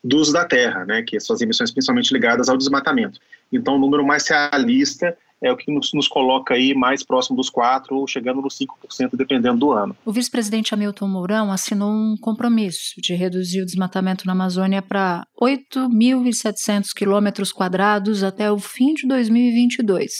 do 0.02 0.16
uso 0.18 0.32
da 0.32 0.44
terra, 0.44 0.84
né, 0.84 1.02
que 1.02 1.18
são 1.20 1.34
as 1.34 1.42
emissões 1.42 1.70
principalmente 1.70 2.12
ligadas 2.12 2.48
ao 2.48 2.56
desmatamento. 2.56 3.18
Então, 3.52 3.76
o 3.76 3.78
número 3.78 4.04
mais 4.06 4.26
realista 4.28 5.16
é 5.42 5.50
o 5.50 5.56
que 5.56 5.72
nos, 5.72 5.92
nos 5.94 6.06
coloca 6.06 6.54
aí 6.54 6.74
mais 6.74 7.02
próximo 7.02 7.36
dos 7.36 7.50
4% 7.50 7.86
ou 7.92 8.06
chegando 8.06 8.42
nos 8.42 8.58
5%, 8.58 9.10
dependendo 9.14 9.58
do 9.58 9.72
ano. 9.72 9.96
O 10.04 10.12
vice-presidente 10.12 10.74
Hamilton 10.74 11.08
Mourão 11.08 11.50
assinou 11.50 11.90
um 11.90 12.14
compromisso 12.20 12.94
de 12.98 13.14
reduzir 13.14 13.62
o 13.62 13.66
desmatamento 13.66 14.26
na 14.26 14.32
Amazônia 14.32 14.82
para 14.82 15.24
8.700 15.40 16.88
quilômetros 16.94 17.52
quadrados 17.52 18.22
até 18.22 18.52
o 18.52 18.58
fim 18.58 18.92
de 18.94 19.06
2022 19.06 20.10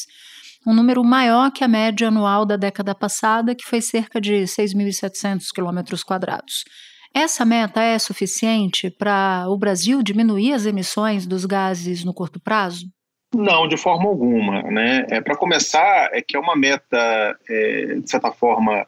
um 0.67 0.75
número 0.75 1.03
maior 1.03 1.51
que 1.51 1.65
a 1.65 1.69
média 1.69 2.09
anual 2.09 2.45
da 2.45 2.57
década 2.57 2.95
passada, 2.95 3.55
que 3.55 3.65
foi 3.65 3.81
cerca 3.81 4.21
de 4.21 4.43
6.700 4.43 5.47
quilômetros 5.55 6.03
quadrados. 6.03 6.65
Essa 7.13 7.45
meta 7.45 7.83
é 7.83 7.99
suficiente 7.99 8.89
para 8.89 9.47
o 9.49 9.57
Brasil 9.57 10.03
diminuir 10.03 10.53
as 10.53 10.65
emissões 10.65 11.27
dos 11.27 11.45
gases 11.45 12.05
no 12.05 12.15
curto 12.15 12.39
prazo? 12.39 12.87
Não, 13.35 13.67
de 13.67 13.77
forma 13.77 14.09
alguma. 14.09 14.63
Né? 14.63 15.07
É, 15.09 15.21
para 15.21 15.37
começar, 15.37 16.11
é 16.13 16.23
que 16.23 16.37
é 16.37 16.41
uma 16.41 16.57
meta, 16.57 17.37
é, 17.49 17.97
de 17.97 18.11
certa 18.11 18.31
forma, 18.31 18.87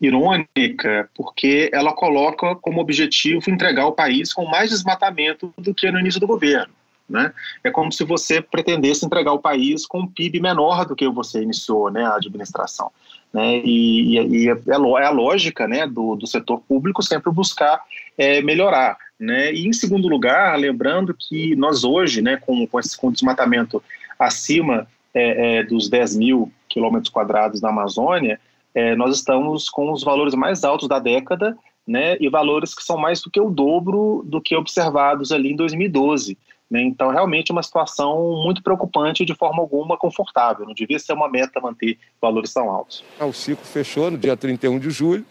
irônica, 0.00 1.08
porque 1.14 1.70
ela 1.72 1.92
coloca 1.92 2.54
como 2.56 2.80
objetivo 2.80 3.50
entregar 3.50 3.86
o 3.86 3.92
país 3.92 4.32
com 4.32 4.44
mais 4.44 4.70
desmatamento 4.70 5.52
do 5.56 5.72
que 5.72 5.90
no 5.90 6.00
início 6.00 6.20
do 6.20 6.26
governo. 6.26 6.72
Né? 7.08 7.32
É 7.62 7.70
como 7.70 7.92
se 7.92 8.02
você 8.04 8.40
pretendesse 8.40 9.04
entregar 9.04 9.32
o 9.32 9.38
país 9.38 9.86
com 9.86 10.00
um 10.00 10.06
PIB 10.06 10.40
menor 10.40 10.86
do 10.86 10.96
que 10.96 11.08
você 11.08 11.42
iniciou 11.42 11.90
né, 11.90 12.04
a 12.04 12.16
administração. 12.16 12.90
Né? 13.34 13.58
E, 13.64 14.16
e, 14.16 14.44
e 14.44 14.48
é, 14.48 14.56
é 14.68 14.74
a 15.04 15.10
lógica 15.10 15.66
né, 15.66 15.88
do, 15.88 16.14
do 16.14 16.24
setor 16.24 16.60
público 16.60 17.02
sempre 17.02 17.32
buscar 17.32 17.82
é, 18.16 18.40
melhorar. 18.40 18.96
Né? 19.18 19.52
E 19.52 19.66
em 19.66 19.72
segundo 19.72 20.06
lugar, 20.06 20.56
lembrando 20.56 21.12
que 21.12 21.56
nós 21.56 21.82
hoje, 21.82 22.22
né, 22.22 22.36
com, 22.36 22.64
com, 22.64 22.78
esse, 22.78 22.96
com 22.96 23.10
desmatamento 23.10 23.82
acima 24.16 24.86
é, 25.12 25.58
é, 25.58 25.62
dos 25.64 25.90
10 25.90 26.16
mil 26.16 26.52
quilômetros 26.68 27.12
quadrados 27.12 27.60
na 27.60 27.70
Amazônia, 27.70 28.38
é, 28.72 28.94
nós 28.94 29.16
estamos 29.16 29.68
com 29.68 29.92
os 29.92 30.04
valores 30.04 30.34
mais 30.34 30.62
altos 30.62 30.88
da 30.88 31.00
década 31.00 31.56
né, 31.86 32.16
e 32.20 32.28
valores 32.28 32.72
que 32.72 32.84
são 32.84 32.96
mais 32.96 33.20
do 33.20 33.30
que 33.30 33.40
o 33.40 33.50
dobro 33.50 34.22
do 34.26 34.40
que 34.40 34.54
observados 34.54 35.32
ali 35.32 35.52
em 35.52 35.56
2012. 35.56 36.38
Né? 36.74 36.82
Então, 36.82 37.10
realmente 37.10 37.50
é 37.50 37.52
uma 37.52 37.62
situação 37.62 38.42
muito 38.44 38.60
preocupante 38.60 39.24
de 39.24 39.34
forma 39.34 39.62
alguma 39.62 39.96
confortável. 39.96 40.66
Não 40.66 40.74
devia 40.74 40.98
ser 40.98 41.12
uma 41.12 41.28
meta 41.28 41.60
manter 41.60 41.96
valores 42.20 42.52
tão 42.52 42.68
altos. 42.68 43.04
O 43.20 43.32
ciclo 43.32 43.64
fechou 43.64 44.10
no 44.10 44.18
dia 44.18 44.36
31 44.36 44.80
de 44.80 44.90
julho 44.90 45.24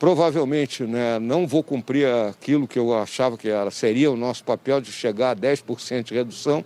Provavelmente 0.00 0.84
né, 0.84 1.18
não 1.18 1.46
vou 1.46 1.62
cumprir 1.62 2.06
aquilo 2.06 2.66
que 2.66 2.78
eu 2.78 2.98
achava 2.98 3.36
que 3.36 3.50
era, 3.50 3.70
seria 3.70 4.10
o 4.10 4.16
nosso 4.16 4.42
papel 4.42 4.80
de 4.80 4.90
chegar 4.90 5.32
a 5.32 5.36
10% 5.36 6.04
de 6.04 6.14
redução. 6.14 6.64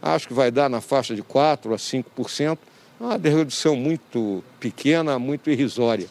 Acho 0.00 0.28
que 0.28 0.32
vai 0.32 0.52
dar 0.52 0.70
na 0.70 0.80
faixa 0.80 1.12
de 1.12 1.20
4% 1.20 1.74
a 1.74 1.76
5%, 1.76 2.58
uma 3.00 3.16
redução 3.16 3.74
muito 3.74 4.44
pequena, 4.60 5.18
muito 5.18 5.50
irrisória. 5.50 6.06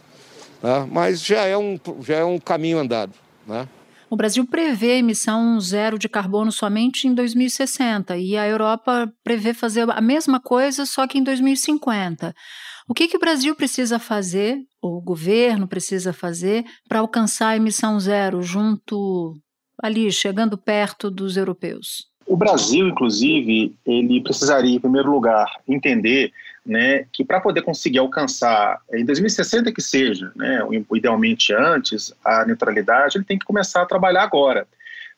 Né? 0.61 0.85
Mas 0.91 1.23
já 1.23 1.45
é, 1.45 1.57
um, 1.57 1.79
já 2.01 2.17
é 2.17 2.25
um 2.25 2.37
caminho 2.37 2.77
andado. 2.77 3.13
Né? 3.47 3.65
O 4.09 4.15
Brasil 4.15 4.45
prevê 4.45 4.99
emissão 4.99 5.59
zero 5.59 5.97
de 5.97 6.07
carbono 6.07 6.51
somente 6.51 7.07
em 7.07 7.13
2060 7.13 8.17
e 8.17 8.37
a 8.37 8.47
Europa 8.47 9.11
prevê 9.23 9.53
fazer 9.53 9.89
a 9.89 10.01
mesma 10.01 10.39
coisa, 10.39 10.85
só 10.85 11.07
que 11.07 11.17
em 11.17 11.23
2050. 11.23 12.33
O 12.87 12.93
que, 12.93 13.07
que 13.07 13.17
o 13.17 13.19
Brasil 13.19 13.55
precisa 13.55 13.97
fazer, 13.97 14.59
o 14.79 15.01
governo 15.01 15.67
precisa 15.67 16.13
fazer, 16.13 16.63
para 16.87 16.99
alcançar 16.99 17.49
a 17.49 17.57
emissão 17.57 17.99
zero 17.99 18.43
junto 18.43 19.35
ali, 19.81 20.11
chegando 20.11 20.55
perto 20.55 21.09
dos 21.09 21.35
europeus? 21.35 22.05
O 22.27 22.37
Brasil, 22.37 22.87
inclusive, 22.87 23.75
ele 23.85 24.21
precisaria, 24.21 24.75
em 24.75 24.79
primeiro 24.79 25.11
lugar, 25.11 25.47
entender 25.67 26.31
né, 26.65 27.05
que 27.13 27.23
para 27.23 27.39
poder 27.39 27.61
conseguir 27.61 27.99
alcançar, 27.99 28.79
em 28.91 29.05
2060 29.05 29.71
que 29.71 29.81
seja, 29.81 30.31
né, 30.35 30.59
idealmente 30.93 31.53
antes, 31.53 32.13
a 32.23 32.43
neutralidade, 32.45 33.17
ele 33.17 33.25
tem 33.25 33.37
que 33.37 33.45
começar 33.45 33.83
a 33.83 33.85
trabalhar 33.85 34.23
agora. 34.23 34.67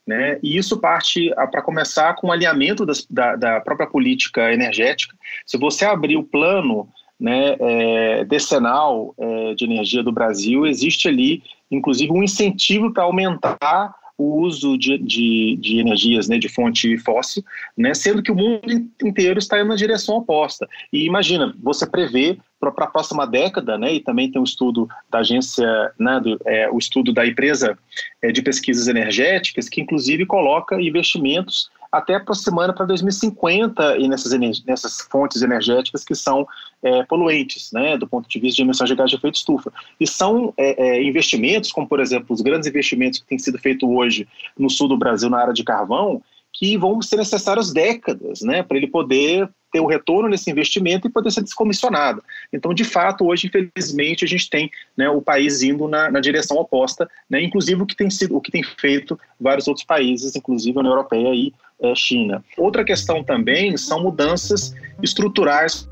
Né? 0.05 0.39
E 0.41 0.57
isso 0.57 0.79
parte 0.79 1.33
para 1.51 1.62
começar 1.62 2.15
com 2.15 2.27
o 2.27 2.31
alinhamento 2.31 2.86
das, 2.86 3.05
da, 3.10 3.36
da, 3.36 3.60
própria 3.60 3.88
política 3.88 4.53
energética. 4.53 5.13
Se 5.45 5.57
você 5.57 5.83
abrir 5.83 6.15
o 6.15 6.23
plano 6.23 6.88
né, 7.19 7.57
é, 7.60 8.23
decenal 8.23 9.13
é, 9.17 9.53
de 9.55 9.65
energia 9.65 10.01
do 10.01 10.12
Brasil, 10.12 10.65
existe 10.65 11.10
ali, 11.10 11.43
inclusive, 11.69 12.12
um 12.12 12.23
incentivo 12.23 12.93
para 12.93 13.03
aumentar 13.03 13.93
o 14.17 14.41
uso 14.41 14.77
de, 14.77 14.97
de, 14.97 15.58
de, 15.62 15.80
energias 15.80 16.27
né, 16.27 16.38
de 16.38 16.49
fonte 16.49 16.97
fóssil, 16.97 17.43
né, 17.77 17.93
sendo 17.93 18.23
que 18.23 18.32
o 18.32 18.36
mundo 18.36 18.89
inteiro 19.03 19.38
está 19.38 19.60
indo 19.60 19.67
na 19.67 19.75
direção 19.75 20.15
oposta. 20.15 20.67
E 20.91 21.06
imagina, 21.06 21.53
você 21.62 21.86
prevê 21.86 22.38
para 22.60 22.69
a 22.69 22.88
próxima 22.88 23.27
década, 23.27 23.77
né, 23.77 23.93
e 23.93 23.99
também 23.99 24.32
tem 24.32 24.41
um 24.41 24.45
estudo 24.45 24.88
da 25.12 25.19
agência, 25.19 25.91
né, 25.99 26.19
do, 26.19 26.39
é, 26.45 26.69
o 26.69 26.77
estudo 26.80 27.13
da 27.13 27.25
empresa 27.25 27.77
é, 28.21 28.32
de 28.32 28.41
pesquisas 28.41 28.88
energéticas, 28.88 29.69
que 29.69 29.82
inclusive 29.82 30.25
coloca 30.25 30.82
investimentos 30.82 31.69
até 31.97 32.15
aproximando 32.15 32.73
para 32.73 32.86
2050 32.86 33.97
e 33.97 34.07
nessas, 34.07 34.33
nessas 34.65 35.01
fontes 35.01 35.41
energéticas 35.41 36.03
que 36.03 36.15
são 36.15 36.47
é, 36.83 37.03
poluentes, 37.03 37.71
né, 37.71 37.97
do 37.97 38.07
ponto 38.07 38.29
de 38.29 38.39
vista 38.39 38.57
de 38.57 38.62
emissões 38.62 38.89
de 38.89 38.95
gás 38.95 39.10
de 39.10 39.15
efeito 39.15 39.36
estufa. 39.36 39.71
E 39.99 40.05
são 40.07 40.53
é, 40.57 40.97
é, 40.97 41.03
investimentos, 41.03 41.71
como 41.71 41.88
por 41.88 41.99
exemplo 41.99 42.27
os 42.33 42.41
grandes 42.41 42.67
investimentos 42.67 43.19
que 43.19 43.25
têm 43.25 43.39
sido 43.39 43.57
feitos 43.57 43.88
hoje 43.89 44.27
no 44.57 44.69
sul 44.69 44.88
do 44.88 44.97
Brasil 44.97 45.29
na 45.29 45.39
área 45.39 45.53
de 45.53 45.63
carvão, 45.63 46.21
que 46.58 46.76
vão 46.76 47.02
ser 47.04 47.17
necessárias 47.17 47.72
décadas 47.72 48.41
né, 48.41 48.63
para 48.63 48.78
ele 48.78 48.88
poder 48.88 49.48
ter 49.72 49.80
o 49.80 49.86
retorno 49.86 50.28
nesse 50.28 50.50
investimento 50.50 51.08
e 51.08 51.12
poder 51.12 51.30
ser 51.30 51.43
descomissionado. 51.43 52.24
Então, 52.52 52.74
de 52.74 52.84
fato, 52.84 53.28
hoje, 53.28 53.48
infelizmente, 53.48 54.26
a 54.26 54.28
gente 54.28 54.50
tem 54.50 54.72
né, 54.98 55.08
o 55.08 55.22
país 55.22 55.62
indo 55.62 55.88
na, 55.88 56.10
na 56.10 56.20
direção 56.20 56.58
oposta, 56.58 57.08
né, 57.30 57.43
inclusive 57.43 57.84
o 57.84 57.86
que 57.86 57.96
tem 57.96 58.10
sido, 58.10 58.36
o 58.36 58.41
que 58.41 58.52
tem 58.52 58.63
feito 58.63 59.20
vários 59.39 59.67
outros 59.67 59.86
países, 59.86 60.36
inclusive 60.36 60.76
a 60.78 60.80
União 60.80 60.93
Europeia 60.93 61.36
e 61.36 61.54
é, 61.80 61.93
China. 61.93 62.43
Outra 62.58 62.84
questão 62.84 63.24
também 63.24 63.78
são 63.78 64.02
mudanças 64.02 64.74
estruturais 65.04 65.88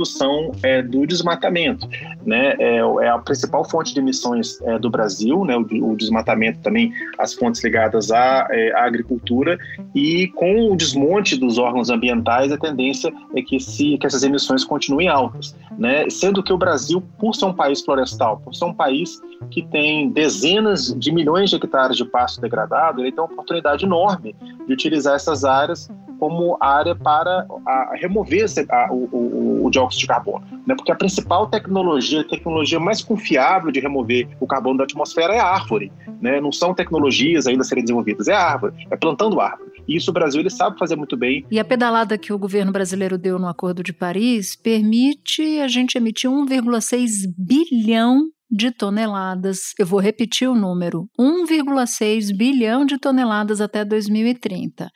redução 0.00 0.52
é, 0.62 0.82
do 0.82 1.06
desmatamento. 1.06 1.88
Né? 2.24 2.54
É, 2.58 2.78
é, 2.78 3.08
a 3.08 3.18
principal 3.18 3.68
fonte 3.68 3.92
de 3.92 4.00
emissões 4.00 4.60
é, 4.62 4.78
do 4.78 4.90
Brasil, 4.90 5.44
né? 5.44 5.56
o, 5.56 5.92
o, 5.92 5.96
desmatamento 5.96 6.60
também, 6.60 6.92
as 7.18 7.34
fontes 7.34 7.62
ligadas 7.62 8.10
à, 8.10 8.46
é, 8.50 8.72
à, 8.72 8.84
agricultura, 8.84 9.58
e 9.94 10.28
com 10.28 10.72
o 10.72 10.76
desmonte 10.76 11.36
dos 11.36 11.58
órgãos 11.58 11.90
ambientais, 11.90 12.50
a 12.50 12.56
tendência 12.56 13.12
é 13.34 13.42
que, 13.42 13.60
se, 13.60 13.98
que 13.98 14.06
essas 14.06 14.22
emissões 14.22 14.64
continuem 14.64 15.08
altas. 15.08 15.54
Né? 15.78 16.08
Sendo 16.08 16.42
que 16.42 16.52
o 16.52 16.58
Brasil, 16.58 17.02
por 17.18 17.34
ser 17.34 17.46
um 17.46 17.54
país 17.54 17.80
florestal, 17.82 18.38
por 18.38 18.54
ser 18.54 18.64
um 18.64 18.74
país 18.74 19.20
que 19.50 19.62
tem 19.62 20.10
dezenas 20.10 20.94
de 20.98 21.12
milhões 21.12 21.50
de 21.50 21.56
hectares 21.56 21.96
de 21.96 22.04
pasto 22.04 22.40
degradado, 22.40 23.00
ele 23.00 23.12
tem 23.12 23.22
uma 23.22 23.32
oportunidade 23.32 23.84
enorme 23.84 24.34
de 24.66 24.72
utilizar 24.72 25.16
essas 25.16 25.44
áreas 25.44 25.88
como 26.20 26.58
área 26.60 26.94
para 26.94 27.46
a, 27.66 27.92
remover 27.94 28.44
a, 28.68 28.92
o, 28.92 29.08
o, 29.10 29.64
o, 29.64 29.70
dióxido 29.90 30.00
de 30.00 30.06
carbono. 30.06 30.46
Né? 30.66 30.74
Porque 30.74 30.92
a 30.92 30.94
principal 30.94 31.48
tecnologia, 31.48 32.20
a 32.20 32.24
tecnologia 32.24 32.78
mais 32.78 33.02
confiável 33.02 33.70
de 33.70 33.80
remover 33.80 34.28
o 34.40 34.46
carbono 34.46 34.78
da 34.78 34.84
atmosfera 34.84 35.34
é 35.34 35.38
a 35.38 35.46
árvore. 35.46 35.92
Né? 36.20 36.40
Não 36.40 36.52
são 36.52 36.74
tecnologias 36.74 37.46
ainda 37.46 37.64
serem 37.64 37.84
desenvolvidas, 37.84 38.28
é 38.28 38.34
a 38.34 38.42
árvore, 38.42 38.86
é 38.90 38.96
plantando 38.96 39.40
árvore. 39.40 39.70
E 39.88 39.96
isso 39.96 40.10
o 40.10 40.14
Brasil 40.14 40.40
ele 40.40 40.50
sabe 40.50 40.78
fazer 40.78 40.96
muito 40.96 41.16
bem. 41.16 41.44
E 41.50 41.58
a 41.58 41.64
pedalada 41.64 42.16
que 42.16 42.32
o 42.32 42.38
governo 42.38 42.72
brasileiro 42.72 43.18
deu 43.18 43.38
no 43.38 43.48
Acordo 43.48 43.82
de 43.82 43.92
Paris 43.92 44.56
permite 44.56 45.60
a 45.60 45.68
gente 45.68 45.96
emitir 45.96 46.30
1,6 46.30 47.26
bilhão 47.36 48.22
de 48.50 48.70
toneladas. 48.72 49.72
Eu 49.78 49.86
vou 49.86 50.00
repetir 50.00 50.48
o 50.48 50.54
número: 50.54 51.08
1,6 51.18 52.36
bilhão 52.36 52.84
de 52.84 52.98
toneladas 52.98 53.60
até 53.60 53.84
2030. 53.84 54.88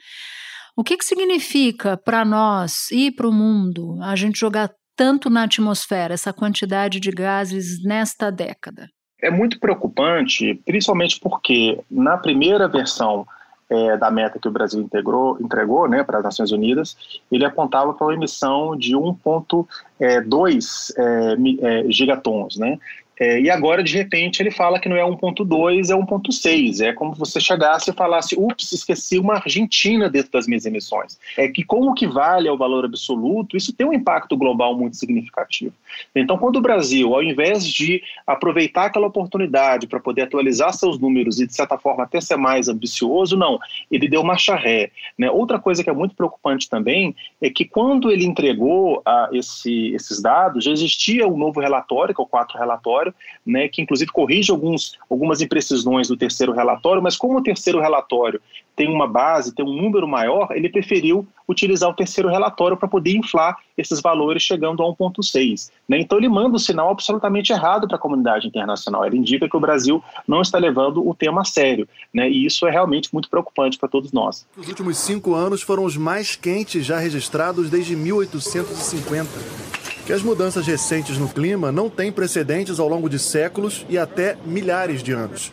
O 0.76 0.82
que, 0.82 0.96
que 0.96 1.04
significa 1.04 1.96
para 1.96 2.24
nós 2.24 2.90
e 2.90 3.12
para 3.12 3.28
o 3.28 3.32
mundo 3.32 3.96
a 4.02 4.16
gente 4.16 4.38
jogar 4.38 4.70
tanto 4.96 5.28
na 5.30 5.44
atmosfera 5.44 6.14
essa 6.14 6.32
quantidade 6.32 7.00
de 7.00 7.10
gases 7.10 7.82
nesta 7.82 8.30
década? 8.30 8.88
É 9.22 9.30
muito 9.30 9.58
preocupante, 9.58 10.54
principalmente 10.66 11.18
porque 11.20 11.80
na 11.90 12.16
primeira 12.16 12.68
versão 12.68 13.26
é, 13.70 13.96
da 13.96 14.10
meta 14.10 14.38
que 14.38 14.48
o 14.48 14.52
Brasil 14.52 14.80
integrou, 14.80 15.38
entregou 15.40 15.88
né, 15.88 16.04
para 16.04 16.18
as 16.18 16.24
Nações 16.24 16.52
Unidas, 16.52 16.96
ele 17.30 17.44
apontava 17.44 17.94
para 17.94 18.06
uma 18.06 18.14
emissão 18.14 18.76
de 18.76 18.92
1,2 18.94 20.92
é, 20.96 21.34
é, 21.62 21.90
gigatons. 21.90 22.56
Né? 22.56 22.78
É, 23.18 23.40
e 23.40 23.48
agora, 23.48 23.82
de 23.82 23.96
repente, 23.96 24.40
ele 24.40 24.50
fala 24.50 24.78
que 24.78 24.88
não 24.88 24.96
é 24.96 25.02
1.2, 25.02 25.90
é 25.90 25.94
1.6. 25.94 26.84
É 26.84 26.92
como 26.92 27.14
você 27.14 27.40
chegasse 27.40 27.90
e 27.90 27.94
falasse, 27.94 28.34
ups, 28.36 28.72
esqueci 28.72 29.18
uma 29.18 29.34
Argentina 29.34 30.08
dentro 30.10 30.32
das 30.32 30.46
minhas 30.46 30.66
emissões. 30.66 31.18
É 31.36 31.48
que 31.48 31.62
como 31.62 31.94
que 31.94 32.06
vale 32.06 32.48
ao 32.48 32.58
valor 32.58 32.84
absoluto, 32.84 33.56
isso 33.56 33.72
tem 33.72 33.86
um 33.86 33.92
impacto 33.92 34.36
global 34.36 34.76
muito 34.76 34.96
significativo. 34.96 35.74
Então, 36.14 36.36
quando 36.36 36.56
o 36.56 36.60
Brasil, 36.60 37.14
ao 37.14 37.22
invés 37.22 37.66
de 37.66 38.02
aproveitar 38.26 38.86
aquela 38.86 39.06
oportunidade 39.06 39.86
para 39.86 40.00
poder 40.00 40.22
atualizar 40.22 40.72
seus 40.72 40.98
números 40.98 41.40
e, 41.40 41.46
de 41.46 41.54
certa 41.54 41.78
forma, 41.78 42.04
até 42.04 42.20
ser 42.20 42.36
mais 42.36 42.68
ambicioso, 42.68 43.36
não, 43.36 43.58
ele 43.90 44.08
deu 44.08 44.24
marcha 44.24 44.56
ré. 44.56 44.90
Né? 45.16 45.30
Outra 45.30 45.58
coisa 45.58 45.84
que 45.84 45.90
é 45.90 45.92
muito 45.92 46.14
preocupante 46.14 46.68
também 46.68 47.14
é 47.40 47.48
que 47.48 47.64
quando 47.64 48.10
ele 48.10 48.24
entregou 48.24 49.02
a, 49.04 49.28
esse, 49.32 49.94
esses 49.94 50.20
dados, 50.20 50.64
já 50.64 50.72
existia 50.72 51.26
um 51.28 51.36
novo 51.36 51.60
relatório, 51.60 52.14
que 52.14 52.20
é 52.20 52.24
o 52.24 52.26
4 52.26 52.58
relatório, 52.58 53.03
né, 53.44 53.68
que 53.68 53.82
inclusive 53.82 54.10
corrige 54.12 54.50
alguns, 54.50 54.98
algumas 55.10 55.40
imprecisões 55.40 56.08
do 56.08 56.16
terceiro 56.16 56.52
relatório, 56.52 57.02
mas 57.02 57.16
como 57.16 57.38
o 57.38 57.42
terceiro 57.42 57.80
relatório 57.80 58.40
tem 58.76 58.88
uma 58.88 59.06
base, 59.06 59.54
tem 59.54 59.64
um 59.64 59.72
número 59.72 60.06
maior, 60.06 60.48
ele 60.52 60.68
preferiu 60.68 61.26
utilizar 61.48 61.88
o 61.90 61.94
terceiro 61.94 62.28
relatório 62.28 62.76
para 62.76 62.88
poder 62.88 63.16
inflar 63.16 63.56
esses 63.76 64.00
valores 64.00 64.42
chegando 64.42 64.82
a 64.82 64.86
1,6. 64.86 65.70
Né? 65.88 66.00
Então 66.00 66.18
ele 66.18 66.28
manda 66.28 66.56
um 66.56 66.58
sinal 66.58 66.90
absolutamente 66.90 67.52
errado 67.52 67.86
para 67.86 67.96
a 67.96 68.00
comunidade 68.00 68.48
internacional. 68.48 69.04
Ele 69.04 69.18
indica 69.18 69.48
que 69.48 69.56
o 69.56 69.60
Brasil 69.60 70.02
não 70.26 70.40
está 70.40 70.58
levando 70.58 71.06
o 71.06 71.14
tema 71.14 71.42
a 71.42 71.44
sério. 71.44 71.88
Né? 72.12 72.28
E 72.28 72.46
isso 72.46 72.66
é 72.66 72.70
realmente 72.70 73.10
muito 73.12 73.28
preocupante 73.28 73.78
para 73.78 73.88
todos 73.88 74.12
nós. 74.12 74.46
Os 74.56 74.68
últimos 74.68 74.96
cinco 74.98 75.34
anos 75.34 75.62
foram 75.62 75.84
os 75.84 75.96
mais 75.96 76.34
quentes 76.34 76.84
já 76.84 76.98
registrados 76.98 77.70
desde 77.70 77.94
1850 77.94 79.63
que 80.06 80.12
as 80.12 80.22
mudanças 80.22 80.66
recentes 80.66 81.16
no 81.16 81.28
clima 81.28 81.72
não 81.72 81.88
têm 81.88 82.12
precedentes 82.12 82.78
ao 82.78 82.88
longo 82.88 83.08
de 83.08 83.18
séculos 83.18 83.86
e 83.88 83.96
até 83.96 84.36
milhares 84.44 85.02
de 85.02 85.12
anos. 85.12 85.50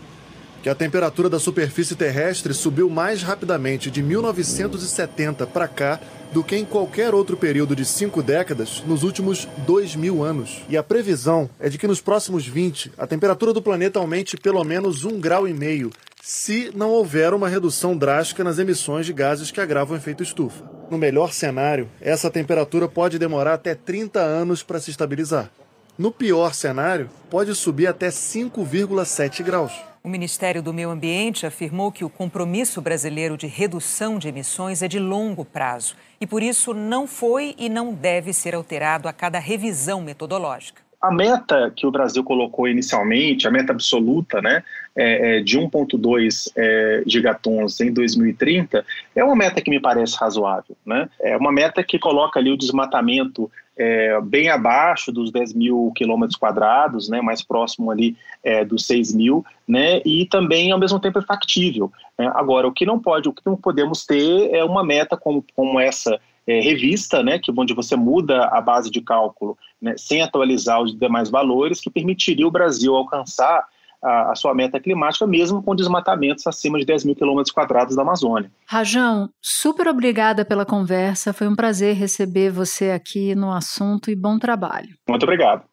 Que 0.61 0.69
a 0.69 0.75
temperatura 0.75 1.29
da 1.29 1.39
superfície 1.39 1.95
terrestre 1.95 2.53
subiu 2.53 2.89
mais 2.89 3.23
rapidamente 3.23 3.89
de 3.89 4.03
1970 4.03 5.47
para 5.47 5.67
cá 5.67 5.99
do 6.31 6.43
que 6.43 6.55
em 6.55 6.63
qualquer 6.63 7.13
outro 7.13 7.35
período 7.35 7.75
de 7.75 7.83
cinco 7.83 8.21
décadas 8.21 8.83
nos 8.85 9.03
últimos 9.03 9.47
dois 9.65 9.95
mil 9.95 10.23
anos. 10.23 10.61
E 10.69 10.77
a 10.77 10.83
previsão 10.83 11.49
é 11.59 11.67
de 11.67 11.77
que 11.77 11.87
nos 11.87 11.99
próximos 11.99 12.45
20 12.45 12.91
a 12.97 13.07
temperatura 13.07 13.53
do 13.53 13.61
planeta 13.61 13.99
aumente 13.99 14.37
pelo 14.37 14.63
menos 14.63 15.03
um 15.03 15.19
grau 15.19 15.47
e 15.47 15.53
meio 15.53 15.89
se 16.21 16.71
não 16.75 16.91
houver 16.91 17.33
uma 17.33 17.49
redução 17.49 17.97
drástica 17.97 18.43
nas 18.43 18.59
emissões 18.59 19.05
de 19.05 19.13
gases 19.13 19.49
que 19.49 19.59
agravam 19.59 19.95
o 19.95 19.99
efeito 19.99 20.21
estufa. 20.21 20.63
No 20.89 20.97
melhor 20.97 21.33
cenário, 21.33 21.89
essa 21.99 22.29
temperatura 22.29 22.87
pode 22.87 23.17
demorar 23.17 23.55
até 23.55 23.73
30 23.73 24.19
anos 24.19 24.61
para 24.61 24.79
se 24.79 24.91
estabilizar. 24.91 25.49
No 25.97 26.11
pior 26.11 26.53
cenário, 26.53 27.09
pode 27.29 27.53
subir 27.55 27.87
até 27.87 28.09
5,7 28.09 29.43
graus. 29.43 29.73
O 30.03 30.09
Ministério 30.09 30.61
do 30.63 30.73
Meio 30.73 30.89
Ambiente 30.89 31.45
afirmou 31.45 31.91
que 31.91 32.03
o 32.03 32.09
compromisso 32.09 32.81
brasileiro 32.81 33.37
de 33.37 33.45
redução 33.45 34.17
de 34.17 34.27
emissões 34.27 34.81
é 34.81 34.87
de 34.87 34.99
longo 34.99 35.45
prazo 35.45 35.95
e, 36.19 36.25
por 36.25 36.41
isso, 36.41 36.73
não 36.73 37.05
foi 37.05 37.55
e 37.57 37.69
não 37.69 37.93
deve 37.93 38.33
ser 38.33 38.55
alterado 38.55 39.07
a 39.07 39.13
cada 39.13 39.37
revisão 39.37 40.01
metodológica. 40.01 40.81
A 41.01 41.11
meta 41.11 41.71
que 41.75 41.87
o 41.87 41.91
Brasil 41.91 42.23
colocou 42.23 42.67
inicialmente, 42.67 43.47
a 43.47 43.51
meta 43.51 43.71
absoluta, 43.71 44.41
né, 44.41 44.63
é, 44.95 45.37
é 45.37 45.39
de 45.41 45.57
1,2 45.57 46.51
é, 46.55 47.03
gigatons 47.07 47.81
em 47.81 47.91
2030, 47.91 48.85
é 49.15 49.23
uma 49.23 49.35
meta 49.35 49.61
que 49.61 49.71
me 49.71 49.79
parece 49.79 50.15
razoável. 50.17 50.77
Né? 50.85 51.09
É 51.19 51.35
uma 51.35 51.51
meta 51.51 51.83
que 51.83 51.97
coloca 51.97 52.39
ali 52.39 52.51
o 52.51 52.57
desmatamento 52.57 53.49
é, 53.75 54.21
bem 54.21 54.49
abaixo 54.49 55.11
dos 55.11 55.31
10 55.31 55.55
mil 55.55 55.91
quilômetros 55.95 56.37
quadrados, 56.37 57.09
né, 57.09 57.19
mais 57.19 57.41
próximo 57.41 57.89
ali 57.89 58.15
é, 58.43 58.63
dos 58.63 58.85
6 58.85 59.13
mil, 59.15 59.43
né, 59.67 60.01
e 60.05 60.25
também 60.25 60.71
ao 60.71 60.79
mesmo 60.79 60.99
tempo 60.99 61.17
é 61.17 61.23
factível. 61.23 61.91
Né? 62.19 62.31
Agora, 62.35 62.67
o 62.67 62.71
que 62.71 62.85
não 62.85 62.99
pode, 62.99 63.27
o 63.27 63.33
que 63.33 63.41
não 63.43 63.55
podemos 63.55 64.05
ter 64.05 64.53
é 64.53 64.63
uma 64.63 64.83
meta 64.83 65.17
como, 65.17 65.43
como 65.55 65.79
essa 65.79 66.19
é, 66.47 66.59
revista, 66.59 67.21
né, 67.23 67.39
que 67.39 67.51
onde 67.55 67.73
você 67.73 67.95
muda 67.95 68.45
a 68.45 68.61
base 68.61 68.89
de 68.89 69.01
cálculo 69.01 69.57
né, 69.81 69.95
sem 69.97 70.21
atualizar 70.21 70.81
os 70.81 70.97
demais 70.97 71.29
valores, 71.29 71.79
que 71.79 71.89
permitiria 71.89 72.47
o 72.47 72.51
Brasil 72.51 72.95
alcançar 72.95 73.65
a, 74.03 74.31
a, 74.31 74.35
sua 74.35 74.53
meta 74.55 74.79
climática, 74.79 75.27
mesmo 75.27 75.61
com 75.61 75.75
desmatamentos 75.75 76.45
acima 76.47 76.79
de 76.79 76.85
10 76.85 77.05
mil 77.05 77.15
quilômetros 77.15 77.53
quadrados 77.53 77.95
da 77.95 78.01
Amazônia. 78.01 78.51
Rajão, 78.65 79.29
super 79.41 79.87
obrigada 79.87 80.43
pela 80.43 80.65
conversa. 80.65 81.33
Foi 81.33 81.47
um 81.47 81.55
prazer 81.55 81.95
receber 81.95 82.49
você 82.49 82.91
aqui 82.91 83.35
no 83.35 83.51
assunto 83.51 84.09
e 84.09 84.15
bom 84.15 84.39
trabalho. 84.39 84.89
Muito 85.07 85.23
obrigado. 85.23 85.63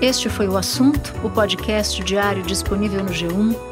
Este 0.00 0.28
foi 0.28 0.48
o 0.48 0.56
assunto, 0.56 1.14
o 1.24 1.30
podcast 1.30 2.02
diário 2.02 2.42
disponível 2.42 3.04
no 3.04 3.10
G1, 3.10 3.71